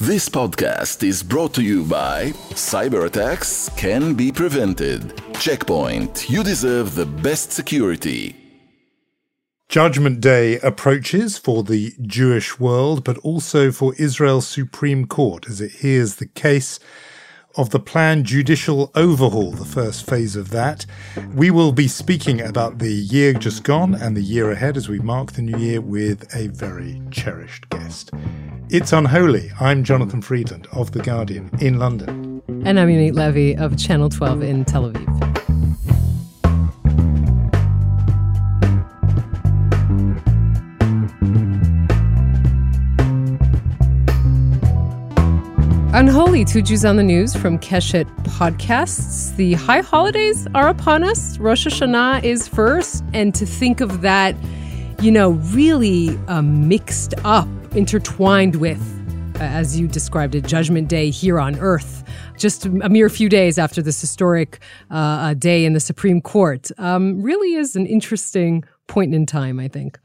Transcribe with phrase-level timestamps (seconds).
[0.00, 5.20] This podcast is brought to you by Cyber attacks can be prevented.
[5.40, 8.36] Checkpoint, you deserve the best security.
[9.68, 15.72] Judgment Day approaches for the Jewish world, but also for Israel's Supreme Court as it
[15.72, 16.78] hears the case
[17.56, 20.86] of the planned judicial overhaul, the first phase of that.
[21.34, 25.00] We will be speaking about the year just gone and the year ahead as we
[25.00, 28.12] mark the new year with a very cherished guest.
[28.70, 29.50] It's Unholy.
[29.60, 32.42] I'm Jonathan Freedland of The Guardian in London.
[32.66, 35.08] And I'm Yonit Levy of Channel 12 in Tel Aviv.
[45.94, 49.34] Unholy, two Jews on the news from Keshet Podcasts.
[49.36, 51.38] The high holidays are upon us.
[51.38, 53.02] Rosh Hashanah is first.
[53.14, 54.36] And to think of that,
[55.00, 57.48] you know, really uh, mixed up,
[57.78, 58.82] intertwined with,
[59.40, 62.02] as you described it, Judgment Day here on earth,
[62.36, 64.58] just a mere few days after this historic
[64.90, 69.68] uh, day in the Supreme Court, um, really is an interesting point in time, I
[69.68, 69.96] think.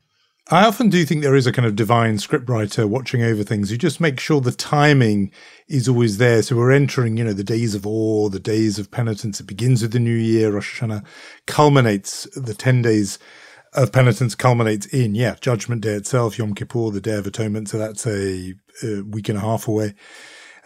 [0.51, 3.77] I often do think there is a kind of divine scriptwriter watching over things You
[3.77, 5.31] just make sure the timing
[5.67, 6.43] is always there.
[6.43, 9.39] So we're entering, you know, the days of awe, the days of penitence.
[9.39, 10.51] It begins with the new year.
[10.51, 11.03] Rosh Hashanah
[11.47, 13.17] culminates, the 10 days
[13.75, 17.69] of penitence culminates in, yeah, Judgment Day itself, Yom Kippur, the Day of Atonement.
[17.69, 19.93] So that's a, a week and a half away.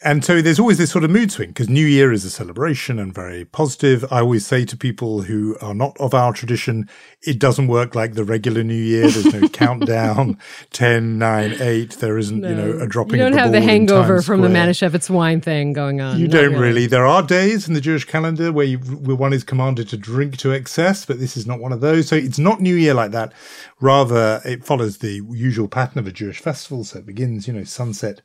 [0.03, 2.99] And so there's always this sort of mood swing because New Year is a celebration
[2.99, 4.05] and very positive.
[4.11, 6.87] I always say to people who are not of our tradition,
[7.23, 9.07] it doesn't work like the regular New Year.
[9.09, 10.37] There's no countdown,
[10.71, 11.91] 10, 9, 8.
[11.93, 12.49] There isn't, no.
[12.49, 15.73] you know, a dropping You don't the have the hangover from the Manischewitz wine thing
[15.73, 16.19] going on.
[16.19, 16.61] You don't really.
[16.61, 16.87] really.
[16.87, 20.37] There are days in the Jewish calendar where, you, where one is commanded to drink
[20.37, 22.07] to excess, but this is not one of those.
[22.07, 23.33] So it's not New Year like that.
[23.81, 26.83] Rather, it follows the usual pattern of a Jewish festival.
[26.83, 28.21] So it begins, you know, sunset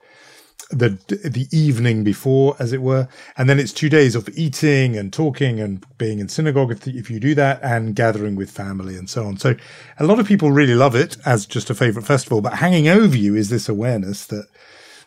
[0.73, 5.13] the the evening before, as it were, and then it's two days of eating and
[5.13, 9.09] talking and being in synagogue if, if you do that, and gathering with family and
[9.09, 9.37] so on.
[9.37, 9.55] So,
[9.99, 12.41] a lot of people really love it as just a favorite festival.
[12.41, 14.47] But hanging over you is this awareness that,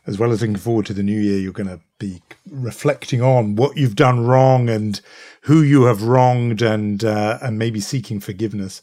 [0.05, 3.55] as well as looking forward to the new year, you're going to be reflecting on
[3.55, 5.01] what you've done wrong and
[5.41, 8.81] who you have wronged, and uh, and maybe seeking forgiveness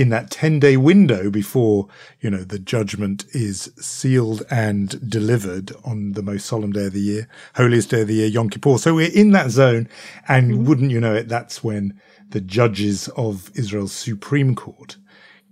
[0.00, 1.88] in that 10 day window before,
[2.20, 7.00] you know, the judgment is sealed and delivered on the most solemn day of the
[7.00, 8.78] year, holiest day of the year, Yom Kippur.
[8.78, 9.88] So we're in that zone.
[10.28, 10.64] And mm-hmm.
[10.64, 12.00] wouldn't you know it, that's when
[12.30, 14.96] the judges of Israel's Supreme Court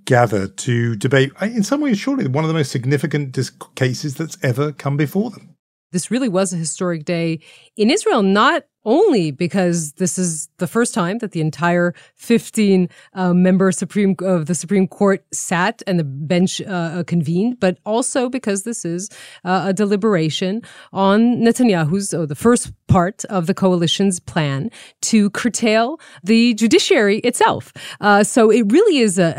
[0.04, 4.38] gather to debate, in some ways, surely one of the most significant dis- cases that's
[4.42, 5.56] ever come before them.
[5.92, 7.40] This really was a historic day
[7.76, 13.34] in Israel, not only because this is the first time that the entire 15 uh,
[13.34, 18.62] member Supreme of the Supreme Court sat and the bench uh, convened, but also because
[18.62, 19.10] this is
[19.44, 24.70] uh, a deliberation on Netanyahu's, or the first part of the coalition's plan
[25.10, 25.86] to curtail
[26.32, 27.62] the judiciary itself.
[28.00, 29.30] Uh, so it really is a,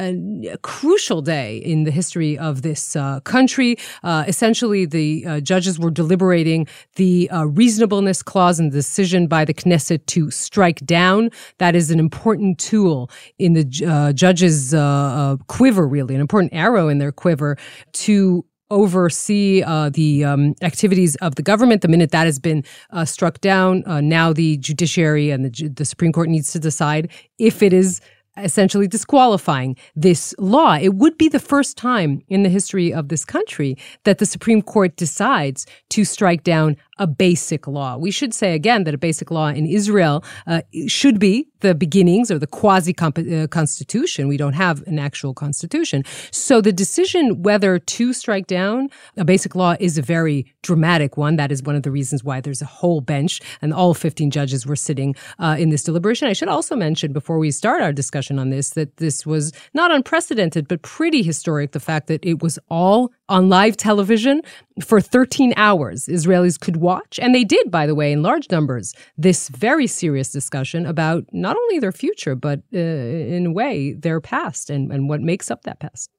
[0.53, 3.71] a, crucial day in the history of this uh, country.
[4.03, 7.29] Uh, essentially, the judges were deliberating the
[7.61, 11.31] reasonableness clause in the decision by the Knesset to strike down.
[11.57, 13.09] That is an important tool
[13.39, 17.57] in the uh, judge's uh, uh, quiver, really, an important arrow in their quiver
[18.05, 21.81] to oversee uh, the um, activities of the government.
[21.81, 25.85] The minute that has been uh, struck down, uh, now the judiciary and the, the
[25.85, 28.01] Supreme Court needs to decide if it is
[28.37, 30.75] essentially disqualifying this law.
[30.75, 34.61] It would be the first time in the history of this country that the Supreme
[34.61, 37.97] Court decides to strike down a basic law.
[37.97, 42.29] We should say again that a basic law in Israel uh, should be the beginnings
[42.29, 44.27] or the quasi uh, constitution.
[44.27, 46.03] We don't have an actual constitution.
[46.31, 51.35] So the decision whether to strike down a basic law is a very dramatic one.
[51.35, 54.65] That is one of the reasons why there's a whole bench and all 15 judges
[54.65, 56.27] were sitting uh, in this deliberation.
[56.27, 59.91] I should also mention before we start our discussion on this that this was not
[59.91, 61.71] unprecedented, but pretty historic.
[61.71, 64.41] The fact that it was all on live television
[64.83, 66.05] for 13 hours.
[66.05, 70.31] Israelis could watch, and they did, by the way, in large numbers, this very serious
[70.31, 75.09] discussion about not only their future, but uh, in a way, their past and, and
[75.09, 76.09] what makes up that past.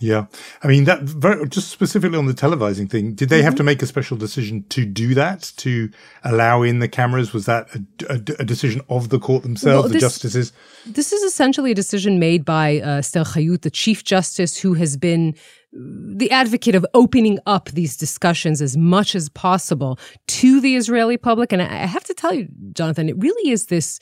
[0.00, 0.26] Yeah.
[0.62, 3.44] I mean, that very, just specifically on the televising thing, did they mm-hmm.
[3.44, 5.88] have to make a special decision to do that, to
[6.24, 7.32] allow in the cameras?
[7.32, 10.52] Was that a, a, a decision of the court themselves, well, this, the justices?
[10.84, 14.96] This is essentially a decision made by uh, Esther Chayut, the Chief Justice, who has
[14.96, 15.34] been
[15.72, 21.52] the advocate of opening up these discussions as much as possible to the Israeli public.
[21.52, 24.00] And I have to tell you, Jonathan, it really is this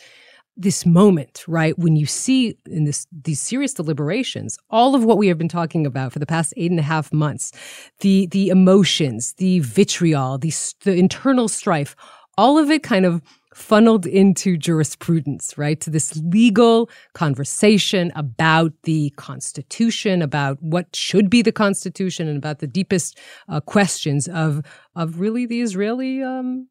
[0.57, 1.79] this moment, right?
[1.79, 5.87] When you see in this these serious deliberations, all of what we have been talking
[5.87, 7.53] about for the past eight and a half months,
[8.01, 10.53] the the emotions, the vitriol, the
[10.85, 11.97] the internal strife,
[12.37, 13.23] all of it kind of
[13.55, 15.81] funneled into jurisprudence, right?
[15.81, 22.59] To this legal conversation about the Constitution, about what should be the Constitution, and about
[22.61, 23.19] the deepest
[23.49, 24.63] uh, questions of
[24.95, 26.69] of really the Israeli um,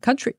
[0.00, 0.34] country.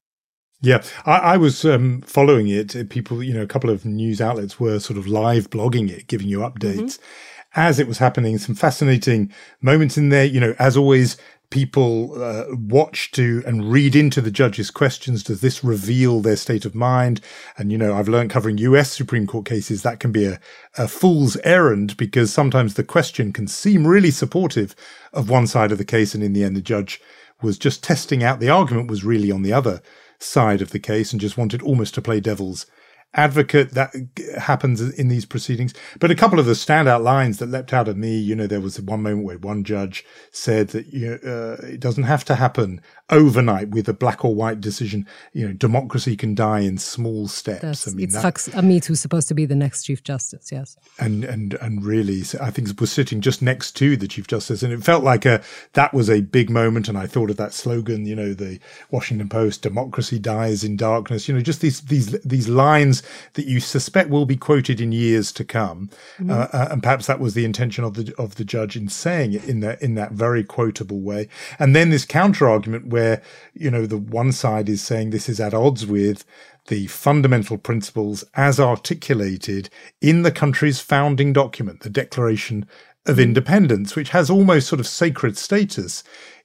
[0.62, 2.90] Yeah, I, I was um, following it.
[2.90, 6.28] People, you know, a couple of news outlets were sort of live blogging it, giving
[6.28, 7.60] you updates mm-hmm.
[7.60, 8.38] as it was happening.
[8.38, 10.26] Some fascinating moments in there.
[10.26, 11.18] You know, as always,
[11.50, 15.24] people uh, watch to and read into the judge's questions.
[15.24, 17.22] Does this reveal their state of mind?
[17.58, 20.40] And, you know, I've learned covering US Supreme Court cases that can be a,
[20.78, 24.76] a fool's errand because sometimes the question can seem really supportive
[25.12, 26.14] of one side of the case.
[26.14, 27.02] And in the end, the judge
[27.42, 29.82] was just testing out the argument was really on the other
[30.24, 32.66] side of the case and just wanted almost to play devil's
[33.14, 33.94] advocate that
[34.38, 35.74] happens in these proceedings.
[36.00, 38.62] But a couple of the standout lines that leapt out at me, you know, there
[38.62, 42.36] was one moment where one judge said that you know, uh, it doesn't have to
[42.36, 45.06] happen overnight with a black or white decision.
[45.34, 47.62] You know, democracy can die in small steps.
[47.62, 51.24] That's, I mean, Yitzhak Amit, who's supposed to be the next chief justice, yes, and
[51.24, 54.84] and and really, I think was sitting just next to the chief justice, and it
[54.84, 55.42] felt like a
[55.74, 56.88] that was a big moment.
[56.88, 58.60] And I thought of that slogan, you know, the
[58.90, 63.04] Washington Post: "Democracy dies in darkness." You know, just these these these lines
[63.34, 66.32] that you suspect will be quoted in years to come, mm-hmm.
[66.32, 69.34] uh, uh, and perhaps that was the intention of the of the judge in saying
[69.34, 71.28] it in that in that very quotable way.
[71.60, 73.22] And then this counter argument where where,
[73.54, 76.24] you know, the one side is saying this is at odds with
[76.68, 79.70] the fundamental principles as articulated
[80.02, 82.68] in the country's founding document, the Declaration
[83.08, 83.24] of mm.
[83.24, 86.04] Independence, which has almost sort of sacred status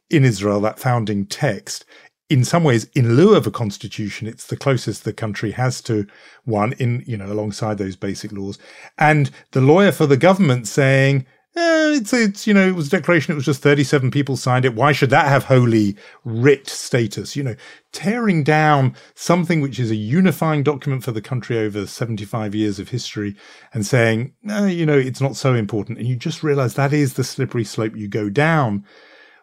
[0.08, 1.84] in Israel, that founding text.
[2.30, 6.06] In some ways, in lieu of a constitution, it's the closest the country has to
[6.44, 8.58] one in, you know, alongside those basic laws.
[8.96, 11.26] And the lawyer for the government saying,
[11.56, 13.32] eh, it's it's you know it was a declaration.
[13.32, 14.74] It was just thirty seven people signed it.
[14.74, 17.36] Why should that have holy writ status?
[17.36, 17.56] You know,
[17.92, 22.78] tearing down something which is a unifying document for the country over seventy five years
[22.78, 23.36] of history,
[23.72, 25.98] and saying, no, you know, it's not so important.
[25.98, 28.84] And you just realize that is the slippery slope you go down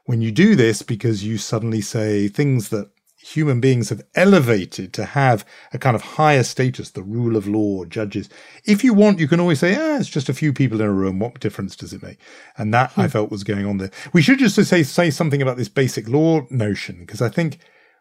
[0.05, 2.89] when you do this because you suddenly say things that
[3.23, 7.85] human beings have elevated to have a kind of higher status, the rule of law,
[7.85, 8.27] judges.
[8.65, 10.91] If you want, you can always say, ah, it's just a few people in a
[10.91, 11.19] room.
[11.19, 12.19] What difference does it make?
[12.57, 13.01] And that hmm.
[13.01, 13.91] I felt was going on there.
[14.11, 17.59] We should just say, say something about this basic law notion, because I think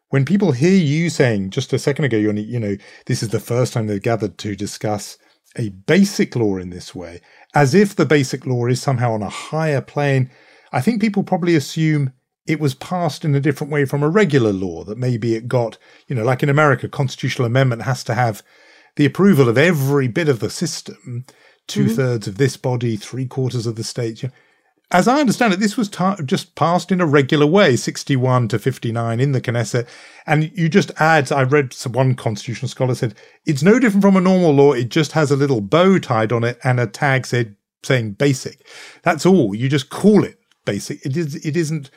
[0.09, 2.77] when people hear you saying just a second ago, you you know,
[3.07, 5.19] this is the first time they've gathered to discuss
[5.57, 7.21] a basic law in this way,
[7.55, 10.31] as if the basic law is somehow on a higher plane.
[10.73, 12.13] I think people probably assume
[12.47, 15.79] it was passed in a different way from a regular law that maybe it got,
[16.09, 18.43] you know, like in America, constitutional amendment has to have
[18.97, 21.25] the approval of every bit of the system,
[21.69, 21.95] 2 mm-hmm.
[21.95, 24.25] thirds of this body, three quarters of the states.
[24.91, 28.59] As I understand it, this was ta- just passed in a regular way, 61 to
[28.59, 29.89] 59 in the Knesset.
[30.27, 33.15] And you just add, I read some, one constitutional scholar said,
[33.47, 34.73] it's no different from a normal law.
[34.73, 38.67] It just has a little bow tied on it and a tag said, saying basic.
[39.03, 39.55] That's all.
[39.55, 41.05] You just call it basic.
[41.07, 41.91] It is, it isn't,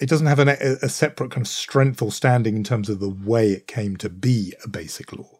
[0.00, 3.08] it doesn't have an, a separate kind of strength or standing in terms of the
[3.08, 5.38] way it came to be a basic law.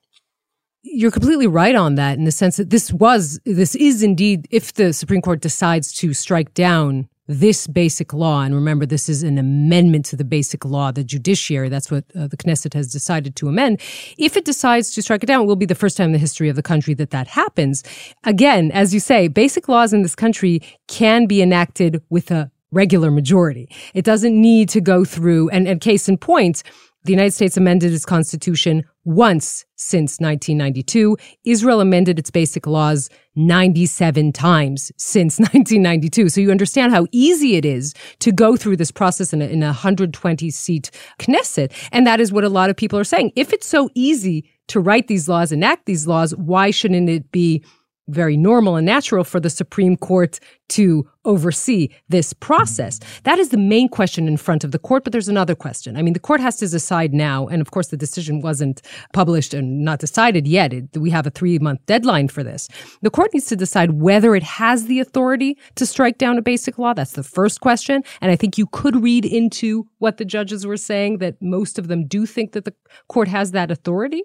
[0.83, 4.75] You're completely right on that in the sense that this was, this is indeed, if
[4.75, 9.37] the Supreme Court decides to strike down this basic law, and remember, this is an
[9.37, 13.49] amendment to the basic law, the judiciary, that's what uh, the Knesset has decided to
[13.49, 13.83] amend.
[14.17, 16.19] If it decides to strike it down, it will be the first time in the
[16.19, 17.85] history of the country that that happens.
[18.25, 23.11] Again, as you say, basic laws in this country can be enacted with a regular
[23.11, 23.69] majority.
[23.95, 26.63] It doesn't need to go through, and, and case in point,
[27.05, 31.17] the United States amended its constitution once since 1992.
[31.45, 36.29] Israel amended its basic laws 97 times since 1992.
[36.29, 39.63] So you understand how easy it is to go through this process in a, in
[39.63, 41.73] a 120 seat Knesset.
[41.93, 43.33] And that is what a lot of people are saying.
[43.37, 47.65] If it's so easy to write these laws, enact these laws, why shouldn't it be
[48.09, 53.01] very normal and natural for the Supreme Court to oversee this process?
[53.25, 55.97] That is the main question in front of the court, but there's another question.
[55.97, 59.55] I mean, the court has to decide now, and of course, the decision wasn't published
[59.55, 60.73] and not decided yet.
[60.73, 62.69] It, we have a three month deadline for this.
[63.03, 66.79] The court needs to decide whether it has the authority to strike down a basic
[66.79, 66.95] law.
[66.95, 68.03] That's the first question.
[68.21, 71.89] And I think you could read into what the judges were saying that most of
[71.89, 72.75] them do think that the
[73.09, 74.23] court has that authority.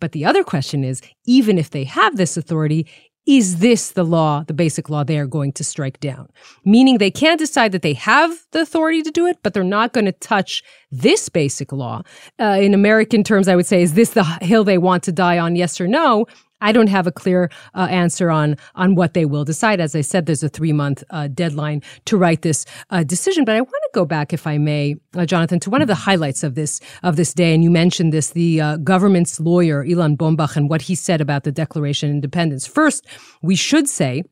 [0.00, 2.86] But the other question is even if they have this authority,
[3.26, 6.28] is this the law, the basic law they are going to strike down?
[6.64, 9.92] Meaning they can't decide that they have the authority to do it, but they're not
[9.92, 12.02] going to touch this basic law.
[12.38, 15.38] Uh, in American terms, I would say, is this the hill they want to die
[15.38, 15.54] on?
[15.54, 16.26] Yes or no?
[16.60, 19.80] I don't have a clear uh, answer on on what they will decide.
[19.80, 23.44] As I said, there's a three month uh, deadline to write this uh, decision.
[23.44, 25.94] But I want to go back, if I may, uh, Jonathan, to one of the
[25.94, 27.54] highlights of this of this day.
[27.54, 31.44] And you mentioned this: the uh, government's lawyer Ilan Bombach and what he said about
[31.44, 32.66] the Declaration of Independence.
[32.66, 33.06] First,
[33.42, 34.24] we should say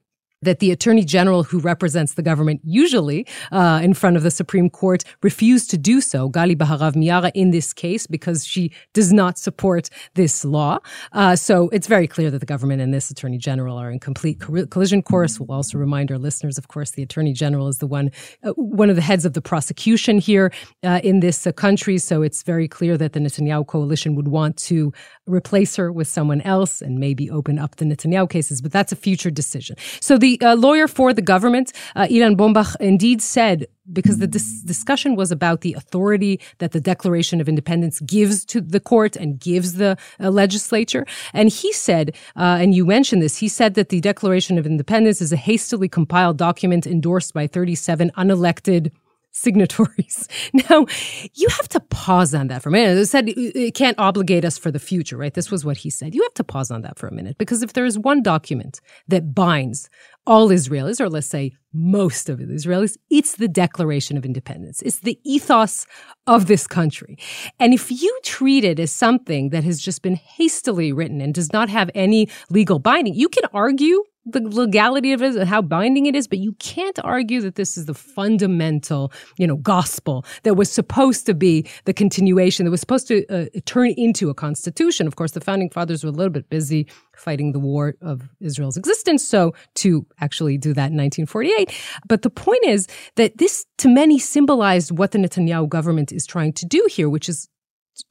[0.42, 4.70] that the attorney general who represents the government usually uh, in front of the Supreme
[4.70, 9.38] Court refused to do so, Gali Baharav Miara, in this case because she does not
[9.38, 10.78] support this law.
[11.12, 14.40] Uh, so it's very clear that the government and this attorney general are in complete
[14.40, 15.40] collision course.
[15.40, 18.10] We'll also remind our listeners, of course, the attorney general is the one,
[18.42, 20.52] uh, one of the heads of the prosecution here
[20.84, 21.98] uh, in this uh, country.
[21.98, 24.92] So it's very clear that the Netanyahu coalition would want to
[25.28, 28.96] replace her with someone else and maybe open up the Netanyahu cases, but that's a
[28.96, 29.76] future decision.
[30.00, 34.62] So the uh, lawyer for the government, uh, Ilan Bombach, indeed said because the dis-
[34.62, 39.40] discussion was about the authority that the Declaration of Independence gives to the court and
[39.40, 41.06] gives the uh, legislature.
[41.32, 45.20] And he said, uh, and you mentioned this, he said that the Declaration of Independence
[45.20, 48.90] is a hastily compiled document endorsed by 37 unelected
[49.30, 50.28] signatories.
[50.70, 50.86] Now,
[51.34, 52.96] you have to pause on that for a minute.
[52.98, 55.32] It said it can't obligate us for the future, right?
[55.32, 56.14] This was what he said.
[56.14, 58.80] You have to pause on that for a minute because if there is one document
[59.08, 59.88] that binds
[60.26, 64.82] all Israelis, or let's say most of the Israelis, it's the Declaration of Independence.
[64.82, 65.86] It's the ethos
[66.26, 67.18] of this country.
[67.60, 71.52] And if you treat it as something that has just been hastily written and does
[71.52, 76.06] not have any legal binding, you can argue the legality of it and how binding
[76.06, 80.54] it is, but you can't argue that this is the fundamental, you know, gospel that
[80.54, 85.06] was supposed to be the continuation, that was supposed to uh, turn into a constitution.
[85.06, 88.76] Of course, the founding fathers were a little bit busy fighting the war of Israel's
[88.76, 91.72] existence, so to actually do that in 1948.
[92.08, 96.52] But the point is that this, to many, symbolized what the Netanyahu government is trying
[96.54, 97.48] to do here, which is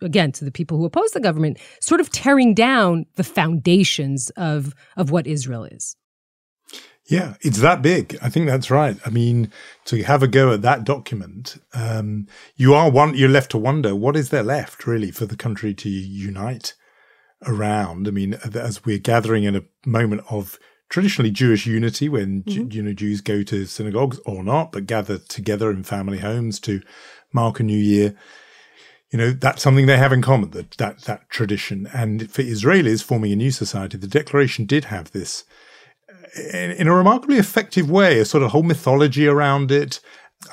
[0.02, 4.74] again to the people who oppose the government sort of tearing down the foundations of
[4.98, 5.96] of what Israel is
[7.08, 8.18] yeah, it's that big.
[8.22, 8.98] I think that's right.
[9.06, 9.52] I mean,
[9.86, 13.16] to have a go at that document, um, you are one.
[13.16, 16.74] You're left to wonder what is there left really for the country to unite
[17.46, 18.10] around.
[18.10, 20.60] I mean, as we're gathering in a moment of
[20.90, 22.72] traditionally Jewish unity, when mm-hmm.
[22.72, 26.82] you know Jews go to synagogues or not, but gather together in family homes to
[27.32, 28.16] mark a new year.
[29.12, 31.88] You know, that's something they have in common, that, that, that tradition.
[31.94, 35.46] And for Israelis forming a new society, the declaration did have this
[36.38, 40.00] in, in a remarkably effective way, a sort of whole mythology around it.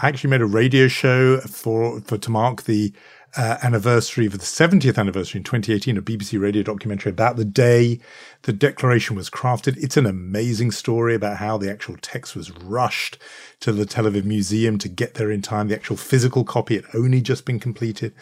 [0.02, 2.92] I actually made a radio show for, for to mark the
[3.36, 7.98] uh, anniversary of the 70th anniversary in 2018, a BBC radio documentary about the day
[8.42, 9.76] the declaration was crafted.
[9.76, 13.18] It's an amazing story about how the actual text was rushed
[13.60, 15.68] to the Tel Aviv Museum to get there in time.
[15.68, 18.14] The actual physical copy had only just been completed.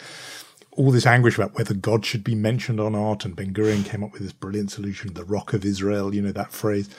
[0.71, 4.03] All this anguish about whether God should be mentioned on art, and Ben Gurion came
[4.03, 6.89] up with this brilliant solution, the Rock of Israel, you know, that phrase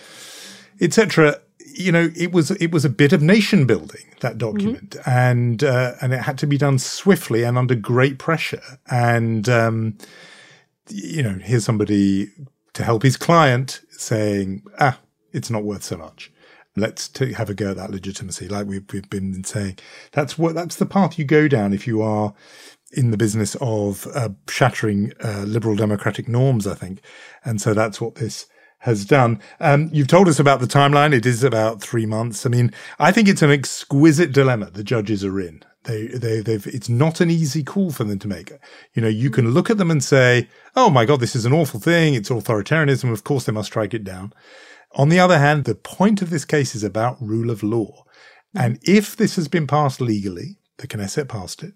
[0.80, 1.40] etc.
[1.76, 5.10] You know, it was it was a bit of nation building that document, mm-hmm.
[5.10, 8.62] and uh, and it had to be done swiftly and under great pressure.
[8.90, 9.98] And um,
[10.88, 12.30] you know, here's somebody
[12.74, 15.00] to help his client saying, "Ah,
[15.32, 16.30] it's not worth so much."
[16.76, 19.78] Let's t- have a go at that legitimacy, like we've, we've been saying.
[20.10, 22.34] That's what that's the path you go down if you are
[22.94, 27.00] in the business of uh, shattering uh, liberal democratic norms, I think.
[27.44, 28.46] And so that's what this
[28.84, 29.40] has done.
[29.60, 31.14] Um, you've told us about the timeline.
[31.14, 32.44] It is about three months.
[32.44, 35.62] I mean, I think it's an exquisite dilemma the judges are in.
[35.84, 38.52] They, they, they've, it's not an easy call for them to make.
[38.92, 41.54] You know, you can look at them and say, Oh my God, this is an
[41.54, 42.12] awful thing.
[42.12, 43.10] It's authoritarianism.
[43.10, 44.34] Of course, they must strike it down.
[44.96, 48.04] On the other hand, the point of this case is about rule of law.
[48.54, 51.72] And if this has been passed legally, the Knesset passed it,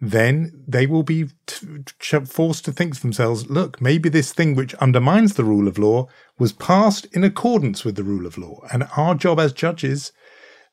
[0.00, 4.74] then they will be t- forced to think to themselves, look, maybe this thing which
[4.76, 8.60] undermines the rule of law was passed in accordance with the rule of law.
[8.72, 10.12] And our job as judges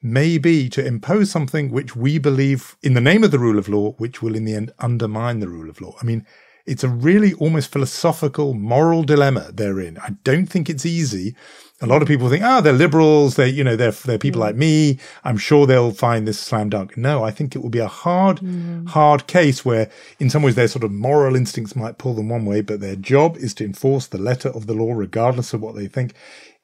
[0.02, 3.68] may be to impose something which we believe in the name of the rule of
[3.68, 5.96] law, which will in the end undermine the rule of law.
[6.02, 6.26] I mean,
[6.66, 9.80] it's a really almost philosophical, moral dilemma they're.
[9.80, 11.36] I don't think it's easy.
[11.80, 13.36] A lot of people think, oh, they're liberals.
[13.36, 14.98] They, you know, they're, they're people like me.
[15.24, 16.98] I'm sure they'll find this slam dunk.
[16.98, 18.88] No, I think it will be a hard, mm.
[18.90, 22.46] hard case where in some ways their sort of moral instincts might pull them one
[22.46, 25.76] way, but their job is to enforce the letter of the law, regardless of what
[25.76, 26.14] they think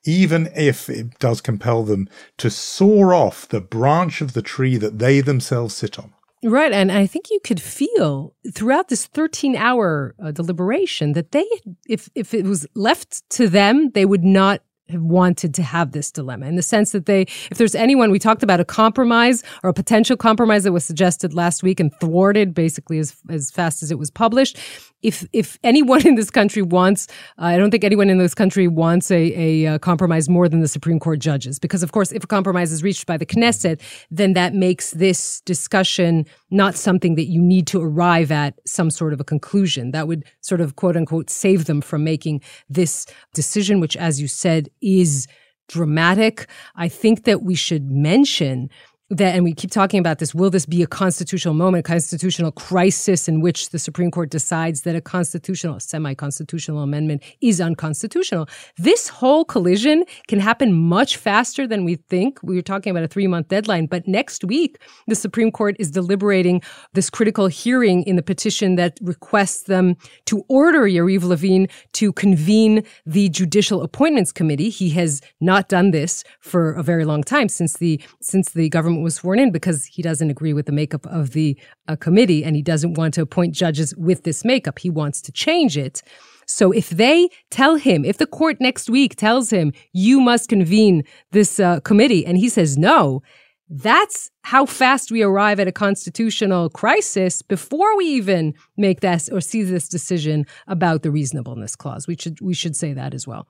[0.06, 5.00] even if it does compel them to saw off the branch of the tree that
[5.00, 6.14] they themselves sit on.
[6.44, 6.74] Right.
[6.74, 11.48] And I think you could feel throughout this 13 hour uh, deliberation that they,
[11.88, 16.12] if, if it was left to them, they would not have wanted to have this
[16.12, 19.70] dilemma in the sense that they, if there's anyone, we talked about a compromise or
[19.70, 23.92] a potential compromise that was suggested last week and thwarted basically as, as fast as
[23.92, 24.60] it was published.
[25.04, 27.08] If, if anyone in this country wants,
[27.38, 30.50] uh, I don't think anyone in this country wants a, a, a uh, compromise more
[30.50, 31.60] than the Supreme Court judges.
[31.60, 35.42] Because of course, if a compromise is reached by the Knesset, then that makes this
[35.42, 39.92] discussion not something that you need to arrive at some sort of a conclusion.
[39.92, 44.28] That would sort of quote unquote save them from making this decision, which as you
[44.28, 45.28] said, is
[45.68, 46.48] dramatic.
[46.76, 48.70] I think that we should mention
[49.18, 52.52] that, and we keep talking about this, will this be a constitutional moment, a constitutional
[52.52, 58.48] crisis in which the Supreme Court decides that a constitutional, semi constitutional amendment is unconstitutional?
[58.78, 62.40] This whole collision can happen much faster than we think.
[62.44, 65.92] We were talking about a three month deadline, but next week, the Supreme Court is
[65.92, 66.62] deliberating
[66.94, 72.84] this critical hearing in the petition that requests them to order Yariv Levin to convene
[73.06, 74.70] the Judicial Appointments Committee.
[74.70, 79.03] He has not done this for a very long time since the, since the government
[79.04, 81.58] was sworn in because he doesn't agree with the makeup of the
[81.88, 84.80] uh, committee and he doesn't want to appoint judges with this makeup.
[84.80, 86.02] He wants to change it.
[86.46, 91.04] So if they tell him, if the court next week tells him, you must convene
[91.32, 93.22] this uh, committee, and he says no,
[93.70, 99.42] that's how fast we arrive at a constitutional crisis before we even make this or
[99.42, 102.08] see this decision about the reasonableness clause.
[102.08, 103.48] We should we should say that as well.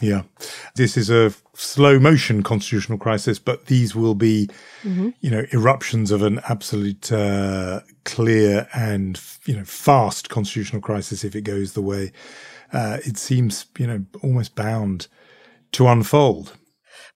[0.00, 0.22] Yeah.
[0.74, 4.48] This is a slow motion constitutional crisis, but these will be,
[4.82, 5.10] mm-hmm.
[5.20, 11.36] you know, eruptions of an absolute uh, clear and, you know, fast constitutional crisis if
[11.36, 12.10] it goes the way
[12.72, 15.08] uh, it seems, you know, almost bound
[15.72, 16.56] to unfold.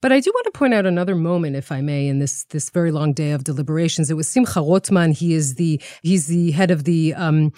[0.03, 2.71] But I do want to point out another moment, if I may, in this this
[2.71, 4.11] very long day of deliberations.
[4.11, 5.13] It was Simcha Rothman.
[5.13, 7.53] He is the he's the head of the um,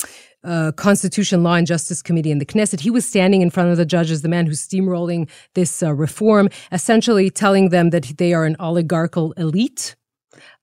[0.44, 2.80] uh, Constitution, Law, and Justice Committee in the Knesset.
[2.80, 6.48] He was standing in front of the judges, the man who's steamrolling this uh, reform,
[6.70, 9.96] essentially telling them that they are an oligarchical elite.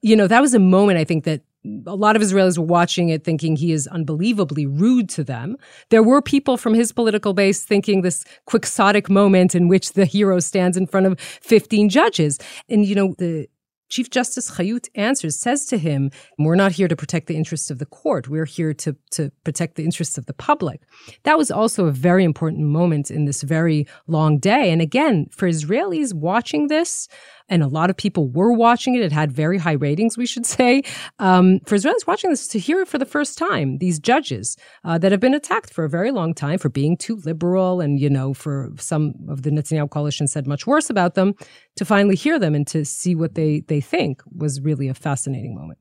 [0.01, 1.41] You know, that was a moment I think that
[1.85, 5.57] a lot of Israelis were watching it thinking he is unbelievably rude to them.
[5.89, 10.39] There were people from his political base thinking this quixotic moment in which the hero
[10.39, 12.39] stands in front of 15 judges.
[12.69, 13.47] And, you know, the
[13.89, 17.77] Chief Justice Chayut answers, says to him, We're not here to protect the interests of
[17.77, 18.27] the court.
[18.27, 20.81] We're here to, to protect the interests of the public.
[21.23, 24.71] That was also a very important moment in this very long day.
[24.71, 27.07] And again, for Israelis watching this,
[27.49, 29.01] and a lot of people were watching it.
[29.01, 30.83] It had very high ratings, we should say.
[31.19, 34.97] Um, for Israelis watching this, to hear it for the first time, these judges uh,
[34.97, 38.09] that have been attacked for a very long time for being too liberal, and you
[38.09, 41.33] know, for some of the Netanyahu coalition said much worse about them,
[41.75, 45.55] to finally hear them and to see what they they think was really a fascinating
[45.55, 45.79] moment.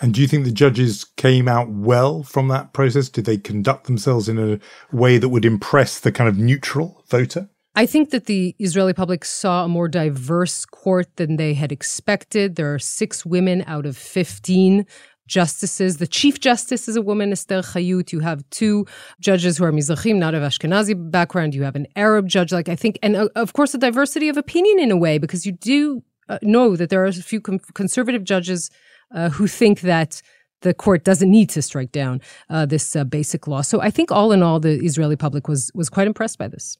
[0.00, 3.08] And do you think the judges came out well from that process?
[3.08, 4.58] Did they conduct themselves in a
[4.90, 7.48] way that would impress the kind of neutral voter?
[7.74, 12.56] I think that the Israeli public saw a more diverse court than they had expected.
[12.56, 14.84] There are six women out of 15
[15.26, 15.96] justices.
[15.96, 18.12] The chief justice is a woman, Esther Chayut.
[18.12, 18.86] You have two
[19.20, 21.54] judges who are Mizrahim, not of Ashkenazi background.
[21.54, 22.52] You have an Arab judge.
[22.52, 25.46] Like I think, and uh, of course, a diversity of opinion in a way, because
[25.46, 28.70] you do uh, know that there are a few conservative judges
[29.14, 30.20] uh, who think that
[30.60, 33.62] the court doesn't need to strike down uh, this basic law.
[33.62, 36.76] So I think all in all, the Israeli public was was quite impressed by this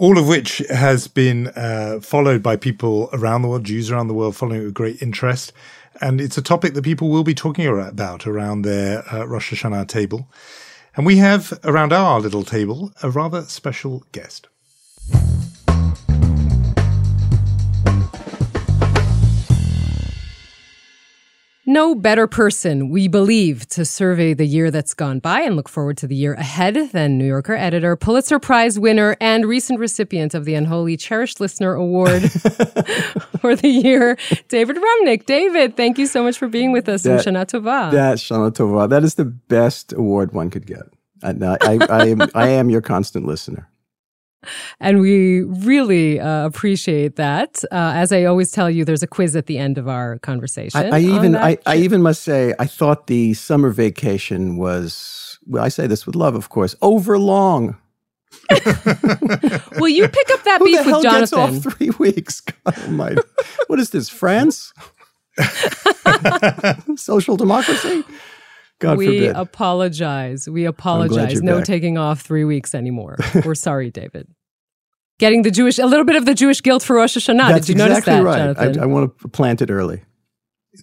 [0.00, 4.14] all of which has been uh, followed by people around the world, Jews around the
[4.14, 5.52] world, following it with great interest.
[6.00, 9.88] And it's a topic that people will be talking about around their uh, Rosh Hashanah
[9.88, 10.26] table.
[10.96, 14.48] And we have around our little table a rather special guest.
[21.70, 25.96] No better person, we believe, to survey the year that's gone by and look forward
[25.98, 30.44] to the year ahead than New Yorker editor, Pulitzer Prize winner, and recent recipient of
[30.44, 32.22] the Unholy Cherished Listener Award
[33.40, 35.26] for the year, David Remnick.
[35.26, 37.92] David, thank you so much for being with us that, in Shana Tova.
[37.92, 38.88] That's Shana Tova.
[38.88, 40.82] That is the best award one could get.
[41.22, 43.69] I, I, I, am, I am your constant listener.
[44.80, 47.62] And we really uh, appreciate that.
[47.70, 50.80] Uh, as I always tell you, there's a quiz at the end of our conversation.
[50.92, 55.38] I, I even, I, I, even must say, I thought the summer vacation was.
[55.46, 57.76] Well, I say this with love, of course, over long.
[59.78, 61.38] Will you pick up that Who beef with Jonathan?
[61.38, 62.40] off three weeks.
[62.40, 63.22] God almighty.
[63.66, 64.72] what is this, France?
[66.96, 68.04] Social democracy?
[68.80, 69.36] God we forbid.
[69.36, 70.48] apologize.
[70.48, 71.42] We apologize.
[71.42, 71.66] No back.
[71.66, 73.18] taking off three weeks anymore.
[73.44, 74.26] We're sorry, David.
[75.18, 77.48] Getting the Jewish, a little bit of the Jewish guilt for Rosh Hashanah.
[77.48, 78.56] That's Did you exactly notice that, right.
[78.56, 78.80] Jonathan?
[78.80, 80.02] I, I want to plant it early.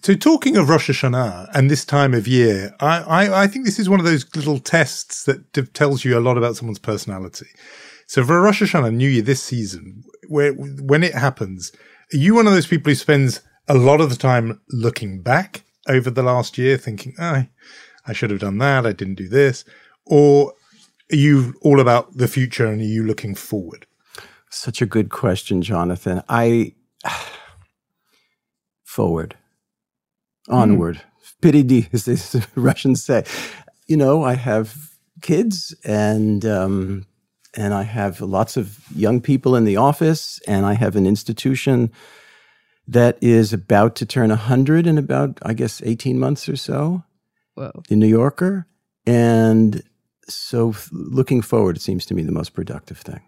[0.04, 3.78] So, talking of Rosh Hashanah and this time of year, I, I, I think this
[3.78, 7.46] is one of those little tests that tells you a lot about someone's personality.
[8.06, 11.72] So, for Rosh Hashanah, New Year this season, where when it happens,
[12.14, 15.64] are you one of those people who spends a lot of the time looking back
[15.88, 17.46] over the last year, thinking, oh,
[18.08, 19.64] I should have done that, I didn't do this,
[20.06, 20.54] or
[21.12, 23.86] are you all about the future and are you looking forward?
[24.50, 26.22] Such a good question, Jonathan.
[26.28, 26.74] I
[28.84, 29.36] forward,
[30.48, 31.52] onward, mm.
[31.52, 33.24] Vperedi, as the Russians say.
[33.86, 34.90] You know, I have
[35.20, 37.06] kids and um,
[37.54, 41.90] and I have lots of young people in the office, and I have an institution
[42.86, 47.04] that is about to turn 100 in about, I guess, 18 months or so.
[47.58, 47.82] Whoa.
[47.88, 48.66] The New Yorker.
[49.04, 49.82] And
[50.28, 53.22] so looking forward, it seems to me the most productive thing.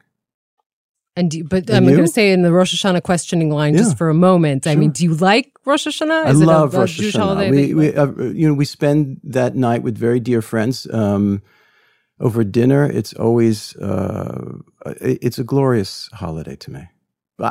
[1.16, 3.81] And you, but and I'm going to say in the Rosh Hashanah questioning line yeah,
[3.81, 4.64] just for a moment.
[4.64, 4.73] Sure.
[4.73, 6.29] I mean, do you like Rosh Hashanah?
[6.29, 7.51] Is I love a, a Rosh Hashanah.
[7.51, 11.43] We, we uh, you know, we spend that night with very dear friends um,
[12.21, 12.88] over dinner.
[12.88, 14.59] It's always uh,
[15.01, 16.88] it's a glorious holiday to me.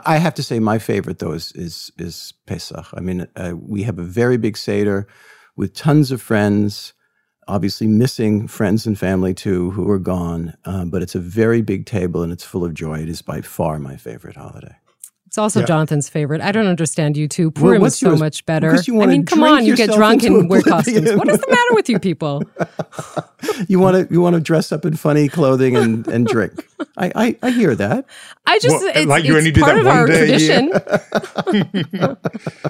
[0.06, 2.86] I have to say, my favorite though is is, is Pesach.
[2.94, 5.06] I mean, uh, we have a very big seder
[5.60, 6.93] with tons of friends.
[7.48, 11.86] Obviously, missing friends and family too who are gone, uh, but it's a very big
[11.86, 13.00] table and it's full of joy.
[13.00, 14.76] It is by far my favorite holiday.
[15.28, 15.65] It's also yeah.
[15.65, 16.41] Jonathan's favorite.
[16.41, 17.52] I don't understand you two.
[17.52, 18.19] Purim well, is so yours?
[18.19, 18.72] much better.
[18.72, 21.12] I mean, come on, you get drunk and wear costumes.
[21.13, 22.41] What is the matter with you people?
[23.67, 26.65] you want to you want to dress up in funny clothing and, and drink.
[26.98, 28.06] I, I, I hear that.
[28.48, 30.72] I just well, it's, like you it's only do part that of our tradition.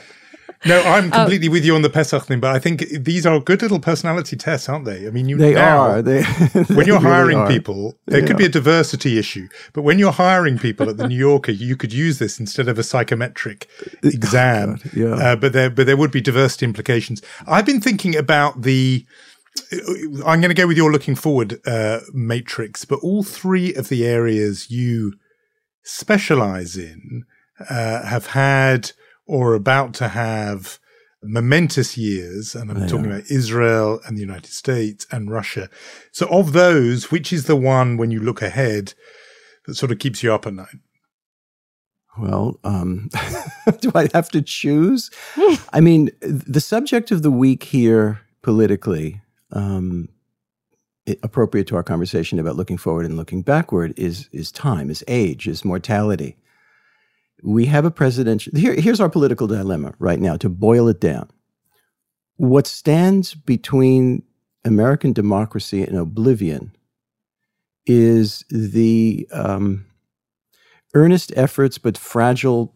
[0.66, 3.26] No, I'm uh, completely uh, with you on the Pesach thing, but I think these
[3.26, 5.08] are good little personality tests, aren't they?
[5.08, 6.02] I mean, you they now, are.
[6.02, 6.24] They,
[6.74, 8.40] when you're hiring people, there they could are.
[8.40, 11.94] be a diversity issue, but when you're hiring people at the New Yorker, you could
[11.94, 13.70] use this instead of a psychometric
[14.04, 14.80] exam.
[14.86, 15.14] Oh, yeah.
[15.16, 17.22] Uh, but there, but there would be diversity implications.
[17.48, 19.06] I've been thinking about the.
[20.26, 24.06] I'm going to go with your looking forward uh, matrix, but all three of the
[24.06, 25.14] areas you
[25.84, 27.26] specialize in
[27.70, 28.92] uh, have had
[29.30, 30.80] or about to have
[31.22, 35.70] momentous years, and I'm talking about Israel and the United States and Russia.
[36.12, 38.96] So, of those, which is the one when you look ahead
[39.68, 40.80] that sort of keeps you up at night?
[42.18, 43.10] Well, um,
[43.82, 45.12] do I have to choose?
[45.74, 50.10] I mean, the subject of the week here politically, um,
[51.22, 55.48] appropriate to our conversation about looking forward and looking backward, is is time, is age,
[55.48, 56.36] is mortality
[57.44, 58.54] we have a presidential.
[58.56, 61.30] Here, here's our political dilemma right now to boil it down.
[62.38, 64.24] What stands between
[64.66, 66.76] American democracy and oblivion
[67.86, 69.86] is the um,
[70.94, 72.76] earnest efforts but fragile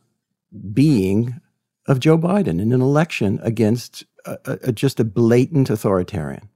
[0.73, 1.39] being
[1.87, 6.49] of Joe Biden in an election against a, a, just a blatant authoritarian.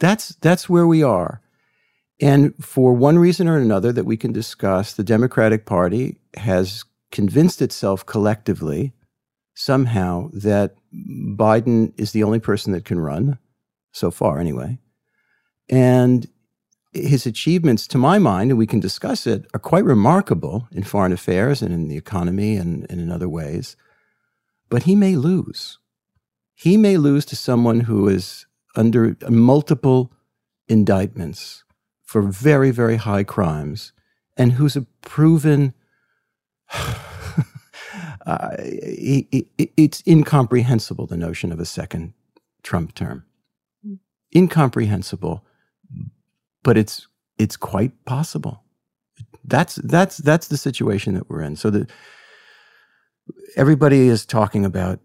[0.00, 1.40] That's, that's where we are.
[2.20, 7.62] And for one reason or another that we can discuss, the Democratic Party has convinced
[7.62, 8.92] itself collectively
[9.54, 13.38] somehow that Biden is the only person that can run,
[13.92, 14.78] so far anyway.
[15.68, 16.28] And
[16.92, 21.12] his achievements, to my mind, and we can discuss it, are quite remarkable in foreign
[21.12, 23.76] affairs and in the economy and, and in other ways.
[24.68, 25.78] But he may lose.
[26.54, 30.12] He may lose to someone who is under multiple
[30.68, 31.64] indictments
[32.02, 33.92] for very, very high crimes
[34.36, 35.74] and who's a proven
[38.26, 42.14] uh, it, it, it's incomprehensible the notion of a second
[42.62, 43.24] Trump term.
[44.34, 45.44] Incomprehensible,
[46.62, 47.06] but it's
[47.38, 48.62] it's quite possible.
[49.44, 51.56] That's that's that's the situation that we're in.
[51.56, 51.88] So the
[53.56, 55.00] everybody is talking about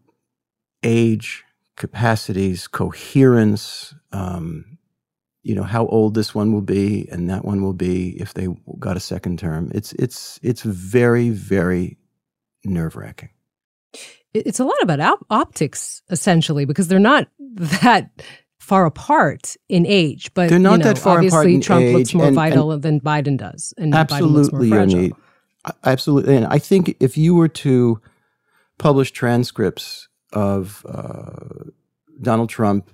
[0.83, 1.43] age,
[1.77, 3.95] capacities, coherence.
[4.11, 4.72] Um,
[5.43, 8.47] you know how old this one will be and that one will be if they
[8.79, 9.71] got a second term.
[9.75, 11.97] It's it's it's very very
[12.63, 13.29] nerve wracking.
[14.33, 18.09] It's a lot about op- optics essentially because they're not that
[18.59, 21.93] far apart in age, but they're not you know, that far apart in Trump age
[21.93, 25.13] looks more and, vital and than Biden does, and absolutely, Biden
[25.83, 28.01] Absolutely, and I think if you were to
[28.77, 31.69] publish transcripts of uh,
[32.21, 32.89] Donald Trump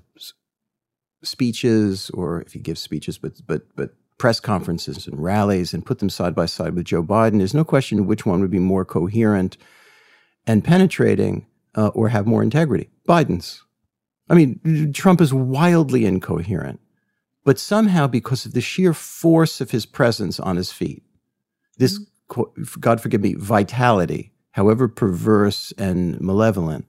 [1.23, 5.99] speeches or if he gives speeches, but but but press conferences and rallies and put
[5.99, 8.85] them side by side with Joe Biden, there's no question which one would be more
[8.85, 9.57] coherent
[10.45, 12.89] and penetrating uh, or have more integrity.
[13.07, 13.63] Biden's.
[14.29, 16.79] I mean, Trump is wildly incoherent,
[17.45, 21.01] but somehow because of the sheer force of his presence on his feet,
[21.77, 22.79] this, mm-hmm.
[22.79, 26.85] God forgive me, vitality, however perverse and malevolent,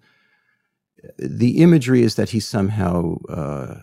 [1.18, 3.76] the imagery is that he's somehow uh,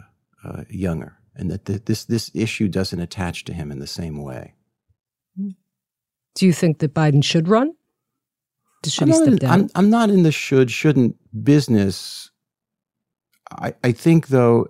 [0.47, 4.23] uh, younger, and that th- this this issue doesn't attach to him in the same
[4.23, 4.55] way.
[6.35, 7.73] Do you think that Biden should run?
[8.85, 9.51] should I'm he not step in, down?
[9.51, 12.31] I'm, I'm not in the should shouldn't business.
[13.51, 14.67] I, I think though,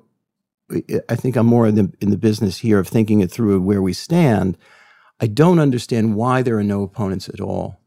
[1.10, 3.82] I think I'm more in the in the business here of thinking it through where
[3.82, 4.58] we stand.
[5.20, 7.80] I don't understand why there are no opponents at all.